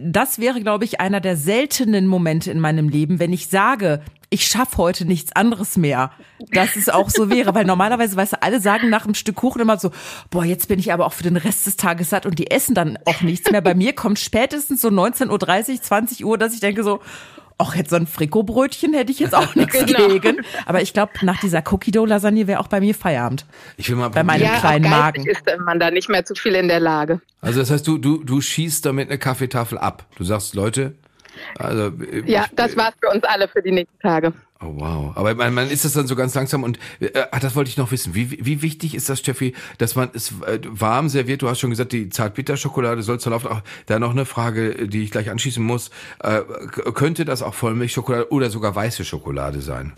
das 0.00 0.38
wäre, 0.38 0.60
glaube 0.60 0.84
ich, 0.84 1.00
einer 1.00 1.20
der 1.20 1.36
seltenen 1.36 2.06
Momente 2.06 2.50
in 2.50 2.60
meinem 2.60 2.88
Leben, 2.88 3.18
wenn 3.18 3.32
ich 3.32 3.48
sage, 3.48 4.02
ich 4.30 4.46
schaffe 4.46 4.78
heute 4.78 5.04
nichts 5.04 5.34
anderes 5.34 5.76
mehr, 5.76 6.10
dass 6.50 6.76
es 6.76 6.88
auch 6.88 7.10
so 7.10 7.30
wäre. 7.30 7.54
Weil 7.54 7.64
normalerweise, 7.64 8.16
weißt 8.16 8.34
du, 8.34 8.42
alle 8.42 8.60
sagen 8.60 8.90
nach 8.90 9.04
einem 9.04 9.14
Stück 9.14 9.36
Kuchen 9.36 9.60
immer 9.60 9.78
so, 9.78 9.90
boah, 10.30 10.44
jetzt 10.44 10.68
bin 10.68 10.78
ich 10.78 10.92
aber 10.92 11.06
auch 11.06 11.12
für 11.12 11.22
den 11.22 11.36
Rest 11.36 11.66
des 11.66 11.76
Tages 11.76 12.10
satt 12.10 12.26
und 12.26 12.38
die 12.38 12.50
essen 12.50 12.74
dann 12.74 12.98
auch 13.04 13.20
nichts 13.20 13.50
mehr. 13.50 13.60
Bei 13.60 13.74
mir 13.74 13.94
kommt 13.94 14.18
spätestens 14.18 14.80
so 14.80 14.88
19.30 14.88 15.30
Uhr, 15.74 15.82
20 15.82 16.24
Uhr, 16.24 16.38
dass 16.38 16.54
ich 16.54 16.60
denke 16.60 16.82
so, 16.82 17.00
ach, 17.58 17.74
jetzt 17.74 17.90
so 17.90 17.96
ein 17.96 18.06
Frikobrötchen 18.06 18.92
hätte 18.94 19.10
ich 19.12 19.18
jetzt 19.18 19.34
auch 19.34 19.54
nichts 19.54 19.72
Genau. 19.84 20.08
gegen. 20.08 20.38
Aber 20.66 20.82
ich 20.82 20.92
glaube, 20.92 21.12
nach 21.22 21.40
dieser 21.40 21.62
Cookie 21.70 21.90
Dough 21.90 22.06
Lasagne 22.06 22.46
wäre 22.46 22.60
auch 22.60 22.68
bei 22.68 22.80
mir 22.80 22.94
Feierabend. 22.94 23.46
ich 23.76 23.88
will 23.88 23.96
mal 23.96 24.08
bei 24.08 24.22
meinem. 24.22 24.42
Ja, 24.42 24.58
kleinen 24.58 24.84
auch 24.86 24.90
Magen. 24.90 25.26
ist 25.26 25.42
man 25.64 25.80
da 25.80 25.90
nicht 25.90 26.08
mehr 26.08 26.24
zu 26.24 26.34
viel 26.34 26.54
in 26.54 26.68
der 26.68 26.80
Lage. 26.80 27.20
Also 27.40 27.60
das 27.60 27.70
heißt, 27.70 27.86
du, 27.86 27.98
du, 27.98 28.22
du 28.24 28.40
schießt 28.40 28.84
damit 28.84 29.08
eine 29.08 29.18
Kaffeetafel 29.18 29.78
ab. 29.78 30.04
Du 30.16 30.24
sagst, 30.24 30.54
Leute, 30.54 30.94
also 31.58 31.92
Ja, 32.26 32.44
ich- 32.44 32.54
das 32.56 32.76
war's 32.76 32.94
für 33.00 33.10
uns 33.14 33.24
alle 33.24 33.48
für 33.48 33.62
die 33.62 33.72
nächsten 33.72 33.98
Tage. 34.00 34.32
Oh 34.58 34.72
wow, 34.76 35.12
aber 35.16 35.34
man, 35.34 35.52
man 35.52 35.70
ist 35.70 35.84
das 35.84 35.92
dann 35.92 36.06
so 36.06 36.16
ganz 36.16 36.34
langsam 36.34 36.62
und 36.62 36.78
äh, 37.00 37.10
ah, 37.30 37.40
das 37.40 37.54
wollte 37.56 37.68
ich 37.68 37.76
noch 37.76 37.90
wissen. 37.92 38.14
Wie, 38.14 38.30
wie 38.44 38.62
wichtig 38.62 38.94
ist 38.94 39.08
das, 39.10 39.18
Steffi, 39.18 39.54
dass 39.76 39.96
man 39.96 40.08
es 40.14 40.32
äh, 40.46 40.60
warm 40.64 41.10
serviert? 41.10 41.42
Du 41.42 41.48
hast 41.48 41.60
schon 41.60 41.68
gesagt, 41.68 41.92
die 41.92 42.08
Zartbitterschokolade 42.08 43.02
soll 43.02 43.20
zur. 43.20 43.34
Auch 43.36 43.60
da 43.84 43.98
noch 43.98 44.12
eine 44.12 44.24
Frage, 44.24 44.88
die 44.88 45.02
ich 45.02 45.10
gleich 45.10 45.28
anschließen 45.28 45.62
muss. 45.62 45.90
Äh, 46.20 46.40
könnte 46.94 47.26
das 47.26 47.42
auch 47.42 47.52
Vollmilchschokolade 47.52 48.32
oder 48.32 48.48
sogar 48.48 48.74
weiße 48.74 49.04
Schokolade 49.04 49.60
sein? 49.60 49.92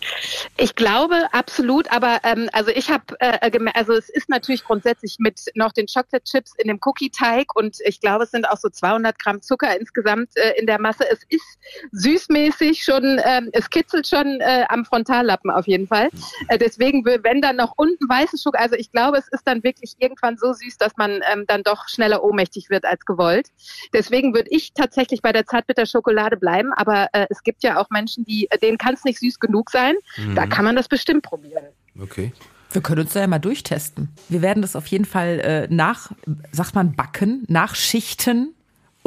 Ich 0.56 0.74
glaube 0.74 1.14
absolut, 1.30 1.92
aber 1.92 2.18
ähm, 2.24 2.48
also 2.52 2.72
ich 2.72 2.90
habe, 2.90 3.04
äh, 3.20 3.50
geme- 3.50 3.74
also 3.74 3.92
es 3.92 4.08
ist 4.08 4.28
natürlich 4.28 4.64
grundsätzlich 4.64 5.16
mit 5.20 5.40
noch 5.54 5.70
den 5.70 5.86
Chocolate 5.86 6.24
Chips 6.24 6.54
in 6.58 6.66
dem 6.66 6.80
Cookie-Teig 6.84 7.54
und 7.54 7.76
ich 7.84 8.00
glaube, 8.00 8.24
es 8.24 8.32
sind 8.32 8.48
auch 8.48 8.56
so 8.56 8.68
200 8.68 9.16
Gramm 9.20 9.40
Zucker 9.40 9.78
insgesamt 9.78 10.36
äh, 10.36 10.58
in 10.58 10.66
der 10.66 10.80
Masse. 10.80 11.04
Es 11.08 11.20
ist 11.28 11.58
süßmäßig 11.92 12.82
schon, 12.82 13.20
ähm, 13.24 13.50
es 13.52 13.70
kitzelt 13.70 14.08
schon 14.08 14.40
äh, 14.48 14.64
am 14.68 14.84
Frontallappen 14.84 15.50
auf 15.50 15.66
jeden 15.66 15.86
Fall. 15.86 16.08
Äh, 16.48 16.58
deswegen, 16.58 17.04
wenn 17.04 17.42
dann 17.42 17.56
noch 17.56 17.74
unten 17.76 18.08
weiße 18.08 18.38
Schokolade, 18.38 18.64
also 18.64 18.76
ich 18.76 18.90
glaube, 18.90 19.18
es 19.18 19.28
ist 19.28 19.46
dann 19.46 19.62
wirklich 19.62 19.94
irgendwann 19.98 20.38
so 20.38 20.52
süß, 20.52 20.78
dass 20.78 20.96
man 20.96 21.20
ähm, 21.32 21.44
dann 21.46 21.62
doch 21.62 21.88
schneller 21.88 22.24
ohnmächtig 22.24 22.70
wird 22.70 22.84
als 22.84 23.04
gewollt. 23.04 23.48
Deswegen 23.92 24.34
würde 24.34 24.48
ich 24.50 24.72
tatsächlich 24.72 25.20
bei 25.20 25.32
der 25.32 25.44
Zartbitterschokolade 25.44 26.38
bleiben, 26.38 26.72
aber 26.72 27.08
äh, 27.12 27.26
es 27.28 27.42
gibt 27.42 27.62
ja 27.62 27.78
auch 27.78 27.90
Menschen, 27.90 28.24
die, 28.24 28.48
äh, 28.50 28.58
denen 28.58 28.78
kann 28.78 28.94
es 28.94 29.04
nicht 29.04 29.18
süß 29.18 29.38
genug 29.38 29.70
sein. 29.70 29.94
Da 30.34 30.46
kann 30.46 30.64
man 30.64 30.74
das 30.76 30.88
bestimmt 30.88 31.22
probieren. 31.22 31.66
Okay. 32.00 32.32
Wir 32.70 32.82
können 32.82 33.00
uns 33.00 33.12
da 33.12 33.20
ja 33.20 33.26
mal 33.26 33.38
durchtesten. 33.38 34.10
Wir 34.28 34.42
werden 34.42 34.62
das 34.62 34.76
auf 34.76 34.86
jeden 34.86 35.04
Fall 35.04 35.40
äh, 35.40 35.68
nach, 35.70 36.12
sagt 36.52 36.74
man, 36.74 36.94
backen, 36.94 37.44
nachschichten 37.48 38.54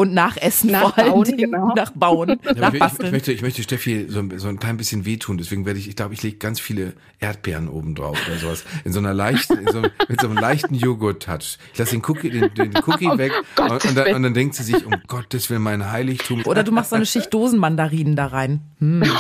und 0.02 0.14
nachessen 0.14 0.70
vor 0.72 0.98
allen 0.98 1.08
Nachbauen, 1.08 1.24
Dingen, 1.26 1.38
genau. 1.52 1.68
nachbauen, 1.76 2.40
Ja, 2.56 2.68
aber 2.68 2.76
ich, 2.78 2.84
ich, 2.84 3.00
ich, 3.06 3.12
möchte, 3.12 3.32
ich 3.32 3.42
möchte 3.42 3.64
Steffi 3.64 4.06
so, 4.10 4.20
ein- 4.20 4.38
so 4.40 4.48
ein 4.48 4.60
klein 4.60 4.78
bisschen 4.78 5.06
wehtun, 5.06 5.38
deswegen 5.38 5.66
werde 5.66 5.80
ich, 5.80 5.88
ich 5.88 5.96
glaube, 5.96 6.14
ich 6.14 6.24
lege 6.24 6.38
ganz 6.38 6.60
viele 6.60 6.94
Erdbeeren 7.20 7.68
oben 7.70 7.96
drauf 7.96 8.18
oder 8.28 8.38
sowas. 8.38 8.64
In 8.84 8.94
so 8.94 9.00
einer 9.00 9.14
leichten, 9.14 9.58
in 9.60 9.68
so, 9.72 9.82
mit 9.82 10.20
so 10.20 10.28
einem 10.28 10.38
leichten 10.38 10.76
Joghurt-Touch. 10.76 11.58
Ich 11.74 11.80
lasse 11.80 11.92
den 11.92 12.02
Cookie, 12.08 12.30
den, 12.30 12.54
den 12.56 12.74
Cookie 12.86 13.06
weg 13.18 13.32
und, 13.58 13.68
Gottes 13.70 13.90
und, 13.92 13.96
dann, 13.98 14.16
und 14.16 14.24
dann 14.24 14.34
denkt 14.34 14.56
sie 14.56 14.64
sich, 14.64 14.86
um 14.86 14.94
Gottes 15.08 15.50
Willen, 15.50 15.62
mein 15.62 15.92
Heiligtum. 15.92 16.44
Oder 16.46 16.64
du 16.64 16.72
machst 16.72 16.90
so 16.90 16.96
eine 16.96 17.06
Schicht 17.06 17.34
Dosenmandarinen 17.34 18.16
da 18.16 18.28
rein. 18.28 18.62
Hm. 18.80 19.04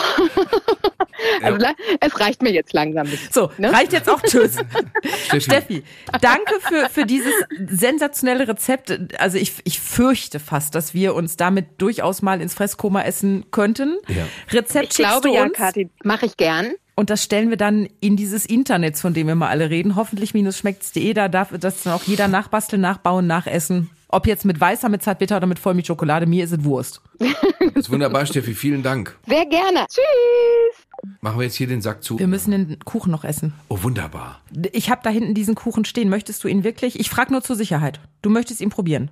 Also, 1.43 1.57
la- 1.59 1.73
es 1.99 2.19
reicht 2.19 2.41
mir 2.41 2.51
jetzt 2.51 2.73
langsam. 2.73 3.07
So, 3.31 3.51
Ne? 3.57 3.71
reicht 3.71 3.93
jetzt 3.93 4.09
auch. 4.09 4.21
Tschüss. 4.21 4.57
Steffi. 5.27 5.41
Steffi, 5.41 5.83
danke 6.21 6.53
für, 6.61 6.89
für 6.89 7.05
dieses 7.05 7.33
sensationelle 7.69 8.47
Rezept. 8.47 8.97
Also 9.19 9.37
ich, 9.37 9.53
ich 9.63 9.79
fürchte 9.79 10.39
fast, 10.39 10.75
dass 10.75 10.93
wir 10.93 11.15
uns 11.15 11.37
damit 11.37 11.65
durchaus 11.81 12.21
mal 12.21 12.41
ins 12.41 12.53
Fresskoma 12.53 13.03
essen 13.03 13.45
könnten. 13.51 13.97
Ja. 14.07 14.25
Rezept 14.51 14.91
Ich 14.91 14.97
glaube 14.97 15.11
schickst 15.13 15.25
du 15.25 15.33
ja, 15.33 15.43
uns 15.43 15.53
Kathi, 15.53 15.89
mache 16.03 16.25
ich 16.25 16.37
gern. 16.37 16.71
und 16.95 17.09
das 17.09 17.23
stellen 17.23 17.49
wir 17.49 17.57
dann 17.57 17.87
in 17.99 18.15
dieses 18.17 18.45
Internet, 18.45 18.97
von 18.97 19.13
dem 19.13 19.27
wir 19.27 19.35
mal 19.35 19.49
alle 19.49 19.69
reden. 19.69 19.95
Hoffentlich-schmeckt's.de, 19.95 21.13
da 21.13 21.27
darf 21.27 21.49
das 21.59 21.83
dann 21.83 21.93
auch 21.93 22.03
jeder 22.03 22.27
nachbasteln, 22.27 22.81
nachbauen, 22.81 23.27
nachessen. 23.27 23.89
Ob 24.13 24.27
jetzt 24.27 24.43
mit 24.43 24.59
weißer, 24.59 24.89
mit 24.89 25.01
Zartbitter 25.03 25.37
oder 25.37 25.47
mit 25.47 25.57
Vollmilchschokolade, 25.57 26.25
mir 26.25 26.43
ist 26.43 26.51
es 26.51 26.63
Wurst. 26.65 27.01
Das 27.19 27.29
ist 27.75 27.89
wunderbar, 27.91 28.25
Steffi. 28.25 28.53
Vielen 28.53 28.83
Dank. 28.83 29.17
Sehr 29.25 29.45
gerne. 29.45 29.85
Tschüss. 29.87 30.80
Machen 31.21 31.39
wir 31.39 31.45
jetzt 31.45 31.55
hier 31.55 31.67
den 31.67 31.81
Sack 31.81 32.03
zu. 32.03 32.19
Wir 32.19 32.27
müssen 32.27 32.51
den 32.51 32.79
Kuchen 32.79 33.11
noch 33.11 33.23
essen. 33.23 33.53
Oh, 33.69 33.83
wunderbar. 33.83 34.41
Ich 34.71 34.89
habe 34.89 35.01
da 35.03 35.09
hinten 35.09 35.33
diesen 35.33 35.55
Kuchen 35.55 35.85
stehen. 35.85 36.09
Möchtest 36.09 36.43
du 36.43 36.47
ihn 36.47 36.63
wirklich? 36.63 36.99
Ich 36.99 37.09
frage 37.09 37.31
nur 37.31 37.41
zur 37.41 37.55
Sicherheit. 37.55 37.99
Du 38.21 38.29
möchtest 38.29 38.61
ihn 38.61 38.69
probieren. 38.69 39.11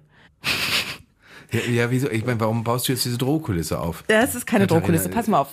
Ja, 1.51 1.59
ja 1.61 1.91
wieso? 1.91 2.09
Ich 2.09 2.25
meine, 2.25 2.39
warum 2.39 2.63
baust 2.63 2.87
du 2.87 2.91
jetzt 2.91 3.05
diese 3.05 3.17
Drohkulisse 3.17 3.79
auf? 3.79 4.03
Das 4.07 4.35
ist 4.35 4.45
keine 4.45 4.65
Katharina, 4.65 4.87
Druckkulisse. 4.87 5.09
Pass 5.09 5.27
mal 5.27 5.39
auf. 5.39 5.49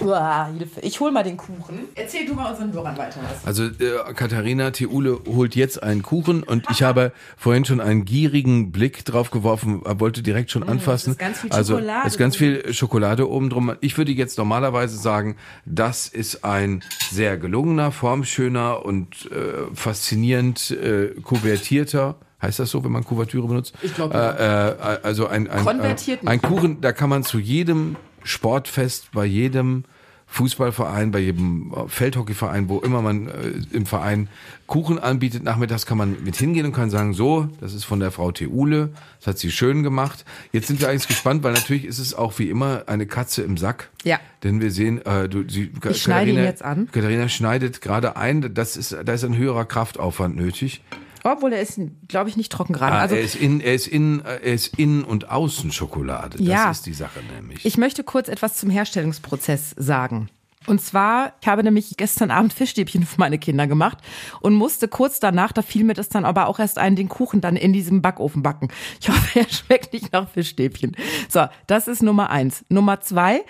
Uah, 0.00 0.48
Hilfe. 0.56 0.80
Ich 0.80 1.00
hol 1.00 1.10
mal 1.12 1.22
den 1.22 1.36
Kuchen. 1.36 1.80
Erzähl 1.94 2.26
du 2.26 2.34
mal 2.34 2.50
unseren 2.50 2.72
Hörern 2.72 2.96
weiter 2.96 3.20
was. 3.22 3.46
Also 3.46 3.64
äh, 3.64 4.12
Katharina 4.14 4.70
Theule 4.70 5.20
holt 5.26 5.54
jetzt 5.54 5.82
einen 5.82 6.02
Kuchen 6.02 6.42
und 6.42 6.66
ich 6.70 6.82
habe 6.82 7.12
vorhin 7.36 7.64
schon 7.64 7.80
einen 7.80 8.04
gierigen 8.04 8.72
Blick 8.72 9.04
drauf 9.04 9.30
geworfen, 9.30 9.84
äh, 9.84 10.00
wollte 10.00 10.22
direkt 10.22 10.50
schon 10.50 10.62
anfassen. 10.62 11.12
ist 11.12 11.18
ganz 11.18 11.40
viel 11.40 11.52
also 11.52 11.74
Schokolade 11.74 12.06
es 12.06 12.12
ist 12.14 12.18
ganz 12.18 12.36
viel 12.36 12.74
Schokolade 12.74 13.30
oben 13.30 13.50
drum. 13.50 13.74
Ich 13.80 13.96
würde 13.98 14.12
jetzt 14.12 14.38
normalerweise 14.38 14.96
sagen, 14.96 15.36
das 15.64 16.08
ist 16.08 16.44
ein 16.44 16.82
sehr 17.10 17.36
gelungener, 17.36 17.92
formschöner 17.92 18.84
und 18.84 19.30
äh, 19.30 19.74
faszinierend 19.74 20.70
äh, 20.70 21.08
kuvertierter 21.22 22.16
Heißt 22.42 22.58
das 22.58 22.70
so, 22.70 22.84
wenn 22.84 22.92
man 22.92 23.04
Kuvertüre 23.04 23.46
benutzt? 23.46 23.74
Ich 23.82 23.94
glaube, 23.94 24.14
äh, 24.14 24.94
äh, 24.94 24.98
Also 25.02 25.28
ein, 25.28 25.48
ein, 25.48 25.64
Konvertiert 25.64 26.24
äh, 26.24 26.26
ein 26.26 26.42
Kuchen, 26.42 26.80
da 26.80 26.92
kann 26.92 27.08
man 27.08 27.22
zu 27.22 27.38
jedem 27.38 27.96
Sportfest, 28.24 29.12
bei 29.12 29.24
jedem 29.24 29.84
Fußballverein, 30.32 31.10
bei 31.10 31.18
jedem 31.18 31.72
äh, 31.74 31.88
Feldhockeyverein, 31.88 32.68
wo 32.70 32.78
immer 32.78 33.02
man 33.02 33.28
äh, 33.28 33.52
im 33.72 33.84
Verein 33.84 34.28
Kuchen 34.66 34.98
anbietet, 34.98 35.44
nachmittags 35.44 35.84
kann 35.84 35.98
man 35.98 36.24
mit 36.24 36.36
hingehen 36.36 36.64
und 36.64 36.72
kann 36.72 36.88
sagen, 36.88 37.12
so, 37.12 37.48
das 37.60 37.74
ist 37.74 37.84
von 37.84 38.00
der 38.00 38.10
Frau 38.10 38.32
Theule, 38.32 38.90
das 39.18 39.26
hat 39.26 39.38
sie 39.38 39.50
schön 39.50 39.82
gemacht. 39.82 40.24
Jetzt 40.52 40.68
sind 40.68 40.80
wir 40.80 40.88
eigentlich 40.88 41.06
gespannt, 41.08 41.42
weil 41.42 41.52
natürlich 41.52 41.84
ist 41.84 41.98
es 41.98 42.14
auch 42.14 42.38
wie 42.38 42.48
immer 42.48 42.84
eine 42.86 43.06
Katze 43.06 43.42
im 43.42 43.58
Sack. 43.58 43.90
Ja. 44.04 44.18
Denn 44.42 44.62
wir 44.62 44.70
sehen, 44.70 45.04
äh, 45.04 45.28
du, 45.28 45.46
sie, 45.46 45.70
Ich 45.90 46.02
schneide 46.02 46.30
ihn 46.30 46.38
jetzt 46.38 46.64
an. 46.64 46.88
Katharina 46.90 47.28
schneidet 47.28 47.82
gerade 47.82 48.16
ein, 48.16 48.54
das 48.54 48.78
ist, 48.78 48.96
da 49.04 49.12
ist 49.12 49.24
ein 49.24 49.36
höherer 49.36 49.66
Kraftaufwand 49.66 50.34
nötig. 50.34 50.80
Obwohl 51.24 51.52
er 51.52 51.60
ist, 51.62 51.78
glaube 52.08 52.28
ich, 52.30 52.36
nicht 52.36 52.50
trocken 52.50 52.72
gerade. 52.72 52.96
Ah, 52.96 53.00
Also 53.00 53.14
er 53.14 53.20
ist 53.22 53.36
in, 53.36 53.60
er 53.60 53.74
ist 53.74 53.86
in, 53.86 54.20
er 54.24 54.40
ist 54.42 54.76
in 54.78 55.04
und 55.04 55.30
außen 55.30 55.70
Schokolade. 55.72 56.38
Das 56.38 56.46
Ja. 56.46 56.70
ist 56.70 56.86
die 56.86 56.94
Sache 56.94 57.20
nämlich. 57.36 57.64
ich 57.64 57.76
möchte 57.78 58.02
kurz 58.04 58.28
etwas 58.28 58.56
zum 58.56 58.70
Herstellungsprozess 58.70 59.74
sagen. 59.76 60.28
Und 60.66 60.80
zwar, 60.80 61.32
ich 61.40 61.48
habe 61.48 61.64
nämlich 61.64 61.96
gestern 61.96 62.30
Abend 62.30 62.52
Fischstäbchen 62.52 63.04
für 63.04 63.18
meine 63.18 63.36
Kinder 63.38 63.66
gemacht 63.66 63.98
und 64.40 64.54
musste 64.54 64.86
kurz 64.86 65.18
danach, 65.18 65.50
da 65.50 65.60
fiel 65.60 65.82
mir 65.82 65.94
das 65.94 66.08
dann 66.08 66.24
aber 66.24 66.46
auch 66.46 66.60
erst 66.60 66.78
ein, 66.78 66.94
den 66.94 67.08
Kuchen 67.08 67.40
dann 67.40 67.56
in 67.56 67.72
diesem 67.72 68.00
Backofen 68.00 68.44
backen. 68.44 68.68
Ich 69.00 69.08
hoffe, 69.08 69.40
er 69.40 69.48
schmeckt 69.48 69.92
nicht 69.92 70.12
nach 70.12 70.28
Fischstäbchen. 70.28 70.96
So, 71.28 71.46
das 71.66 71.88
ist 71.88 72.00
Nummer 72.02 72.30
eins. 72.30 72.64
Nummer 72.68 73.00
zwei, 73.00 73.40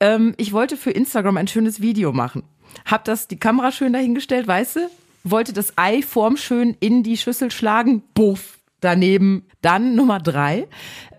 ähm, 0.00 0.34
ich 0.36 0.52
wollte 0.52 0.76
für 0.76 0.90
Instagram 0.90 1.38
ein 1.38 1.48
schönes 1.48 1.80
Video 1.80 2.12
machen. 2.12 2.42
Hab 2.84 3.04
das, 3.06 3.26
die 3.26 3.38
Kamera 3.38 3.72
schön 3.72 3.94
dahingestellt, 3.94 4.46
weißt 4.46 4.76
du? 4.76 4.80
Wollte 5.22 5.52
das 5.52 5.76
Ei 5.76 6.02
formschön 6.02 6.76
in 6.80 7.02
die 7.02 7.16
Schüssel 7.16 7.50
schlagen, 7.50 8.02
buff, 8.14 8.58
daneben. 8.80 9.46
Dann 9.62 9.94
Nummer 9.94 10.20
drei, 10.20 10.68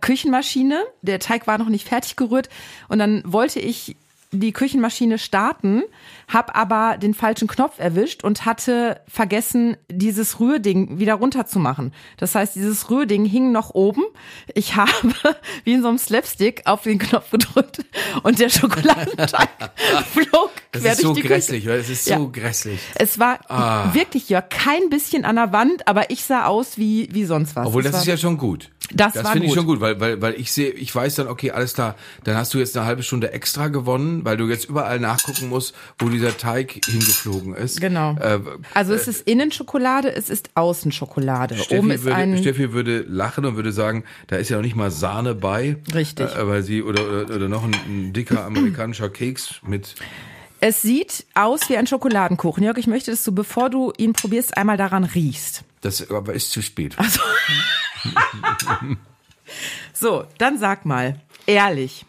Küchenmaschine. 0.02 0.84
Der 1.02 1.20
Teig 1.20 1.48
war 1.48 1.58
noch 1.58 1.70
nicht 1.70 1.88
fertig 1.88 2.16
gerührt 2.16 2.50
und 2.88 3.00
dann 3.00 3.22
wollte 3.26 3.60
ich 3.60 3.96
die 4.34 4.54
Küchenmaschine 4.54 5.18
starten, 5.18 5.84
habe 6.30 6.56
aber 6.56 6.98
den 6.98 7.14
falschen 7.14 7.50
Knopf 7.50 7.80
erwischt 7.80 8.24
und 8.24 8.46
hatte 8.46 9.02
vergessen, 9.08 9.76
dieses 9.90 10.40
Rührding 10.40 11.00
wieder 11.00 11.16
runterzumachen. 11.16 11.94
Das 12.18 12.34
heißt, 12.36 12.56
dieses 12.56 12.90
Rührding 12.90 13.26
hing 13.26 13.52
noch 13.52 13.72
oben. 13.76 14.04
Ich 14.54 14.76
habe 14.76 14.92
wie 15.64 15.74
in 15.74 15.82
so 15.82 15.90
einem 15.90 15.98
Slapstick 15.98 16.62
auf 16.66 16.84
den 16.84 16.98
Knopf 16.98 17.32
gedrückt 17.32 17.84
und 18.24 18.40
der 18.40 18.50
Schokoladenteig 18.50 19.50
flog 20.14 20.52
Das 20.72 20.82
quer 20.84 20.92
ist 20.94 21.04
durch 21.04 21.08
so 21.10 21.14
die 21.16 21.22
Küche. 21.22 21.34
grässlich, 21.34 21.68
weil 21.68 21.80
es 21.80 21.90
ist 21.90 22.06
so 22.06 22.12
Ja. 22.12 22.26
grässlich. 22.32 22.80
Es 22.96 23.20
war 23.20 23.40
Ah. 23.50 23.94
wirklich 23.94 24.30
ja 24.30 24.42
kein 24.42 24.90
bisschen 24.90 25.26
an 25.26 25.36
der 25.36 25.52
Wand, 25.52 25.88
aber 25.88 26.10
ich 26.12 26.24
sah 26.24 26.46
aus 26.46 26.78
wie 26.78 27.10
wie 27.12 27.26
sonst 27.26 27.56
was. 27.58 27.68
Obwohl, 27.68 27.84
das 27.84 27.94
war, 27.94 28.00
ist 28.02 28.06
ja 28.08 28.16
schon 28.18 28.38
gut. 28.38 28.70
Das 28.94 29.14
das 29.14 29.30
finde 29.30 29.48
ich 29.48 29.54
schon 29.54 29.66
gut, 29.66 29.80
weil, 29.80 30.00
weil, 30.02 30.22
weil 30.22 30.34
ich 30.34 30.52
sehe, 30.52 30.70
ich 30.72 30.94
weiß 30.94 31.16
dann, 31.16 31.28
okay, 31.30 31.52
alles 31.52 31.76
klar, 31.76 31.96
dann 32.26 32.36
hast 32.36 32.54
du 32.54 32.58
jetzt 32.58 32.76
eine 32.76 32.86
halbe 32.86 33.04
Stunde 33.04 33.32
extra 33.32 33.70
gewonnen, 33.70 34.26
weil 34.26 34.36
du 34.36 34.48
jetzt 34.50 34.66
überall 34.66 35.00
nachgucken 35.00 35.48
musst, 35.48 35.74
wo 35.98 36.10
dieser 36.10 36.38
Teig 36.38 36.82
hingeflogen 36.86 37.54
ist. 37.56 37.80
Genau. 37.80 38.16
Äh, 38.18 38.40
Also 38.74 38.94
es 38.94 39.08
ist 39.08 39.26
Innenschokolade, 39.28 40.14
es 40.14 40.30
ist 40.30 40.50
Außenschokolade. 40.56 41.56
Oben 41.56 41.64
Steffi 41.64 41.94
ist 41.94 42.04
würde, 42.04 42.16
ein 42.16 42.38
Steffi 42.38 42.74
würde 42.74 43.06
lachen 43.08 43.46
und 43.46 43.56
würde 43.56 43.72
sagen, 43.72 44.04
da 44.28 44.36
ist 44.38 44.50
ja 44.50 44.58
noch 44.58 44.64
nicht 44.64 44.76
mal 44.76 44.92
Sahne 44.92 45.36
bei. 45.36 45.78
Richtig. 45.94 46.30
Äh, 46.36 46.48
weil 46.48 46.64
sie, 46.64 46.84
oder, 46.84 47.02
oder, 47.24 47.36
oder 47.36 47.48
noch 47.50 47.64
ein, 47.64 47.74
ein 47.88 48.14
dicker 48.14 48.44
amerikanischer 48.46 49.10
Keks 49.10 49.56
mit, 49.66 49.96
Es 50.64 50.82
sieht 50.84 51.26
aus 51.34 51.70
wie 51.70 51.76
ein 51.78 51.88
Schokoladenkuchen. 51.88 52.64
Jörg, 52.64 52.78
ich 52.78 52.86
möchte, 52.88 53.10
dass 53.12 53.24
du, 53.24 53.34
bevor 53.34 53.70
du 53.72 53.92
ihn 53.98 54.14
probierst, 54.14 54.56
einmal 54.56 54.78
daran 54.78 55.04
riechst. 55.04 55.64
das 55.82 56.10
aber 56.10 56.34
ist 56.34 56.52
zu 56.52 56.62
spät. 56.62 56.96
So, 59.94 60.26
dann 60.38 60.58
sag 60.58 60.86
mal, 60.86 61.20
ehrlich. 61.46 62.06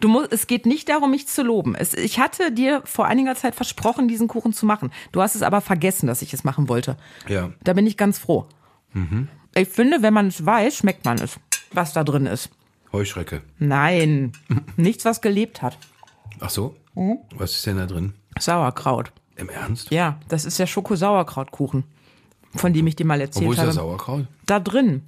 Du 0.00 0.08
musst, 0.08 0.32
es 0.32 0.46
geht 0.46 0.66
nicht 0.66 0.88
darum, 0.88 1.10
mich 1.12 1.28
zu 1.28 1.42
loben. 1.42 1.74
Es, 1.74 1.94
ich 1.94 2.18
hatte 2.18 2.50
dir 2.52 2.82
vor 2.84 3.06
einiger 3.06 3.36
Zeit 3.36 3.54
versprochen, 3.54 4.08
diesen 4.08 4.28
Kuchen 4.28 4.52
zu 4.52 4.66
machen. 4.66 4.92
Du 5.12 5.22
hast 5.22 5.34
es 5.34 5.42
aber 5.42 5.60
vergessen, 5.60 6.06
dass 6.06 6.22
ich 6.22 6.32
es 6.34 6.44
machen 6.44 6.68
wollte. 6.68 6.96
Ja. 7.28 7.52
Da 7.62 7.72
bin 7.72 7.86
ich 7.86 7.96
ganz 7.96 8.18
froh. 8.18 8.46
Ich 9.54 9.68
finde, 9.68 10.02
wenn 10.02 10.12
man 10.12 10.26
es 10.28 10.44
weiß, 10.44 10.76
schmeckt 10.76 11.04
man 11.04 11.18
es, 11.18 11.38
was 11.72 11.92
da 11.92 12.04
drin 12.04 12.26
ist. 12.26 12.50
Heuschrecke. 12.92 13.42
Nein, 13.58 14.32
nichts, 14.76 15.04
was 15.04 15.20
gelebt 15.20 15.62
hat. 15.62 15.78
Ach 16.40 16.50
so? 16.50 16.76
Mhm. 16.94 17.18
Was 17.36 17.52
ist 17.52 17.66
denn 17.66 17.76
da 17.76 17.86
drin? 17.86 18.14
Sauerkraut. 18.38 19.12
Im 19.36 19.48
Ernst? 19.48 19.90
Ja, 19.90 20.18
das 20.28 20.44
ist 20.44 20.58
der 20.58 20.66
Schoko-Sauerkrautkuchen, 20.66 21.84
von 22.54 22.72
dem 22.72 22.86
ich 22.86 22.96
dir 22.96 23.06
mal 23.06 23.20
erzählt 23.20 23.46
wo 23.46 23.52
ist 23.52 23.58
der 23.58 23.66
habe. 23.66 23.74
Sauerkraut? 23.74 24.26
da 24.46 24.60
drin. 24.60 25.02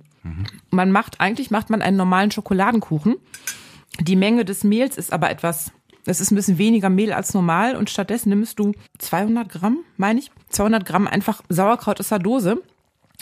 Man 0.70 0.90
macht, 0.90 1.20
eigentlich 1.20 1.50
macht 1.50 1.68
man 1.68 1.82
einen 1.82 1.98
normalen 1.98 2.30
Schokoladenkuchen. 2.30 3.16
Die 4.00 4.16
Menge 4.16 4.46
des 4.46 4.64
Mehls 4.64 4.96
ist 4.96 5.12
aber 5.12 5.30
etwas, 5.30 5.70
es 6.06 6.20
ist 6.20 6.30
ein 6.30 6.36
bisschen 6.36 6.56
weniger 6.56 6.88
Mehl 6.88 7.12
als 7.12 7.34
normal 7.34 7.76
und 7.76 7.90
stattdessen 7.90 8.30
nimmst 8.30 8.58
du 8.58 8.72
200 8.98 9.48
Gramm, 9.50 9.78
meine 9.98 10.20
ich, 10.20 10.30
200 10.48 10.86
Gramm 10.86 11.06
einfach 11.06 11.42
Sauerkraut 11.50 12.00
aus 12.00 12.08
der 12.08 12.18
Dose. 12.20 12.62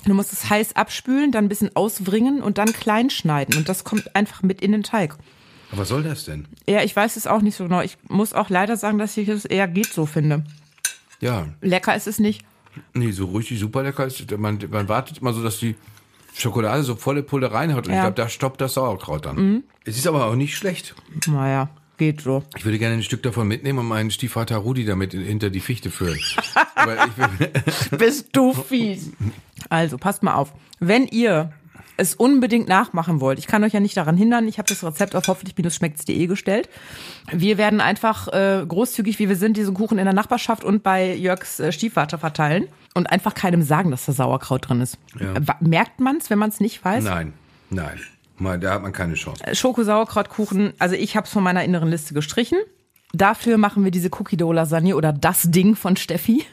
Du 0.04 0.14
musst 0.14 0.32
es 0.32 0.48
heiß 0.48 0.76
abspülen, 0.76 1.32
dann 1.32 1.46
ein 1.46 1.48
bisschen 1.48 1.74
auswringen 1.74 2.40
und 2.40 2.58
dann 2.58 2.72
klein 2.72 3.10
schneiden 3.10 3.56
und 3.56 3.68
das 3.68 3.82
kommt 3.84 4.14
einfach 4.14 4.42
mit 4.42 4.60
in 4.60 4.70
den 4.72 4.82
Teig. 4.84 5.16
Aber 5.72 5.80
was 5.80 5.88
soll 5.88 6.02
das 6.04 6.24
denn? 6.26 6.46
Ja, 6.68 6.82
ich 6.82 6.94
weiß 6.94 7.16
es 7.16 7.26
auch 7.26 7.40
nicht 7.42 7.56
so 7.56 7.64
genau. 7.64 7.80
Ich 7.80 7.96
muss 8.08 8.32
auch 8.34 8.50
leider 8.50 8.76
sagen, 8.76 8.98
dass 8.98 9.16
ich 9.16 9.26
es 9.28 9.44
eher 9.44 9.66
geht 9.66 9.92
so 9.92 10.06
finde. 10.06 10.44
Ja, 11.20 11.46
Lecker 11.60 11.96
ist 11.96 12.06
es 12.06 12.18
nicht. 12.18 12.44
nee, 12.94 13.10
so 13.10 13.26
richtig 13.26 13.58
super 13.58 13.82
lecker 13.82 14.06
ist, 14.06 14.30
man, 14.38 14.58
man 14.70 14.88
wartet 14.88 15.18
immer 15.18 15.32
so, 15.32 15.42
dass 15.42 15.58
die 15.58 15.74
Schokolade 16.34 16.82
so 16.82 16.94
volle 16.96 17.22
Pulle 17.22 17.52
reinhaut 17.52 17.86
und 17.86 17.92
ich 17.92 17.96
Ja. 17.96 18.02
glaube, 18.02 18.16
da 18.16 18.28
stoppt 18.28 18.60
das 18.60 18.74
Sauerkraut 18.74 19.26
dann. 19.26 19.64
Es 19.84 19.96
ist 19.98 20.06
aber 20.06 20.26
auch 20.26 20.34
nicht 20.34 20.56
schlecht. 20.56 20.94
Naja, 21.26 21.68
geht 21.98 22.22
so. 22.22 22.42
Ich 22.56 22.64
würde 22.64 22.78
gerne 22.78 22.94
ein 22.96 23.02
Stück 23.02 23.22
davon 23.22 23.46
mitnehmen 23.48 23.78
und 23.78 23.86
meinen 23.86 24.10
Stiefvater 24.10 24.56
Rudi 24.56 24.84
damit 24.84 25.12
in- 25.14 25.22
hinter 25.24 25.50
die 25.50 25.60
Fichte 25.60 25.90
führen. 25.90 26.18
Ich 26.82 27.90
Bist 27.90 28.28
du 28.32 28.52
fies. 28.54 29.10
Also, 29.68 29.98
passt 29.98 30.22
mal 30.22 30.34
auf. 30.34 30.52
Wenn 30.80 31.06
ihr 31.06 31.52
es 31.96 32.14
unbedingt 32.14 32.68
nachmachen 32.68 33.20
wollt, 33.20 33.38
ich 33.38 33.46
kann 33.46 33.62
euch 33.64 33.72
ja 33.72 33.80
nicht 33.80 33.96
daran 33.96 34.16
hindern, 34.16 34.48
ich 34.48 34.58
habe 34.58 34.68
das 34.68 34.82
Rezept 34.82 35.14
auf 35.14 35.28
hoffentlich-schmeckt's.de 35.28 36.26
gestellt. 36.26 36.68
Wir 37.30 37.58
werden 37.58 37.80
einfach 37.80 38.28
äh, 38.28 38.64
großzügig, 38.66 39.18
wie 39.18 39.28
wir 39.28 39.36
sind, 39.36 39.56
diesen 39.56 39.74
Kuchen 39.74 39.98
in 39.98 40.04
der 40.04 40.14
Nachbarschaft 40.14 40.64
und 40.64 40.82
bei 40.82 41.14
Jörgs 41.14 41.60
äh, 41.60 41.72
Stiefvater 41.72 42.18
verteilen 42.18 42.66
und 42.94 43.06
einfach 43.10 43.34
keinem 43.34 43.62
sagen, 43.62 43.90
dass 43.90 44.06
da 44.06 44.12
Sauerkraut 44.12 44.68
drin 44.68 44.80
ist. 44.80 44.98
Ja. 45.20 45.34
Wa- 45.46 45.56
Merkt 45.60 46.00
man's, 46.00 46.30
wenn 46.30 46.38
man 46.38 46.48
es 46.50 46.60
nicht 46.60 46.84
weiß? 46.84 47.04
nein, 47.04 47.32
nein. 47.70 48.00
Mal, 48.38 48.58
da 48.58 48.72
hat 48.74 48.82
man 48.82 48.92
keine 48.92 49.14
Chance. 49.14 49.44
Schoko-Sauerkrautkuchen, 49.54 50.72
also 50.78 50.94
ich 50.96 51.16
habe 51.16 51.26
es 51.26 51.32
von 51.32 51.42
meiner 51.44 51.62
inneren 51.64 51.88
Liste 51.90 52.12
gestrichen. 52.14 52.58
Dafür 53.12 53.58
machen 53.58 53.84
wir 53.84 53.90
diese 53.90 54.08
Cookie 54.12 54.36
Dough 54.36 54.54
Lasagne 54.54 54.96
oder 54.96 55.12
das 55.12 55.42
Ding 55.50 55.76
von 55.76 55.96
Steffi. 55.96 56.44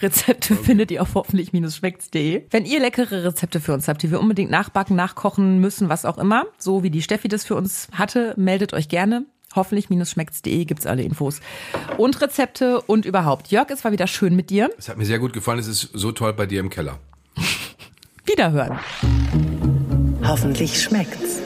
Rezepte 0.00 0.56
findet 0.56 0.90
ihr 0.90 1.02
auf 1.02 1.14
hoffentlich-schmeckt's.de. 1.14 2.44
Wenn 2.50 2.64
ihr 2.64 2.80
leckere 2.80 3.24
Rezepte 3.24 3.60
für 3.60 3.74
uns 3.74 3.88
habt, 3.88 4.02
die 4.02 4.10
wir 4.10 4.20
unbedingt 4.20 4.50
nachbacken, 4.50 4.96
nachkochen 4.96 5.60
müssen, 5.60 5.88
was 5.88 6.04
auch 6.04 6.18
immer, 6.18 6.46
so 6.58 6.82
wie 6.82 6.90
die 6.90 7.02
Steffi 7.02 7.28
das 7.28 7.44
für 7.44 7.56
uns 7.56 7.88
hatte, 7.92 8.34
meldet 8.36 8.72
euch 8.72 8.88
gerne. 8.88 9.26
Hoffentlich-schmeckt's.de 9.54 10.64
gibt's 10.64 10.86
alle 10.86 11.02
Infos 11.02 11.40
und 11.96 12.20
Rezepte 12.20 12.80
und 12.82 13.04
überhaupt. 13.04 13.48
Jörg, 13.48 13.70
es 13.70 13.84
war 13.84 13.92
wieder 13.92 14.06
schön 14.06 14.36
mit 14.36 14.50
dir. 14.50 14.70
Es 14.78 14.88
hat 14.88 14.98
mir 14.98 15.06
sehr 15.06 15.18
gut 15.18 15.32
gefallen. 15.32 15.58
Es 15.58 15.68
ist 15.68 15.90
so 15.92 16.12
toll 16.12 16.32
bei 16.32 16.46
dir 16.46 16.60
im 16.60 16.70
Keller. 16.70 16.98
Wiederhören. 18.24 18.78
Hoffentlich 20.22 20.82
schmeckt's. 20.82 21.40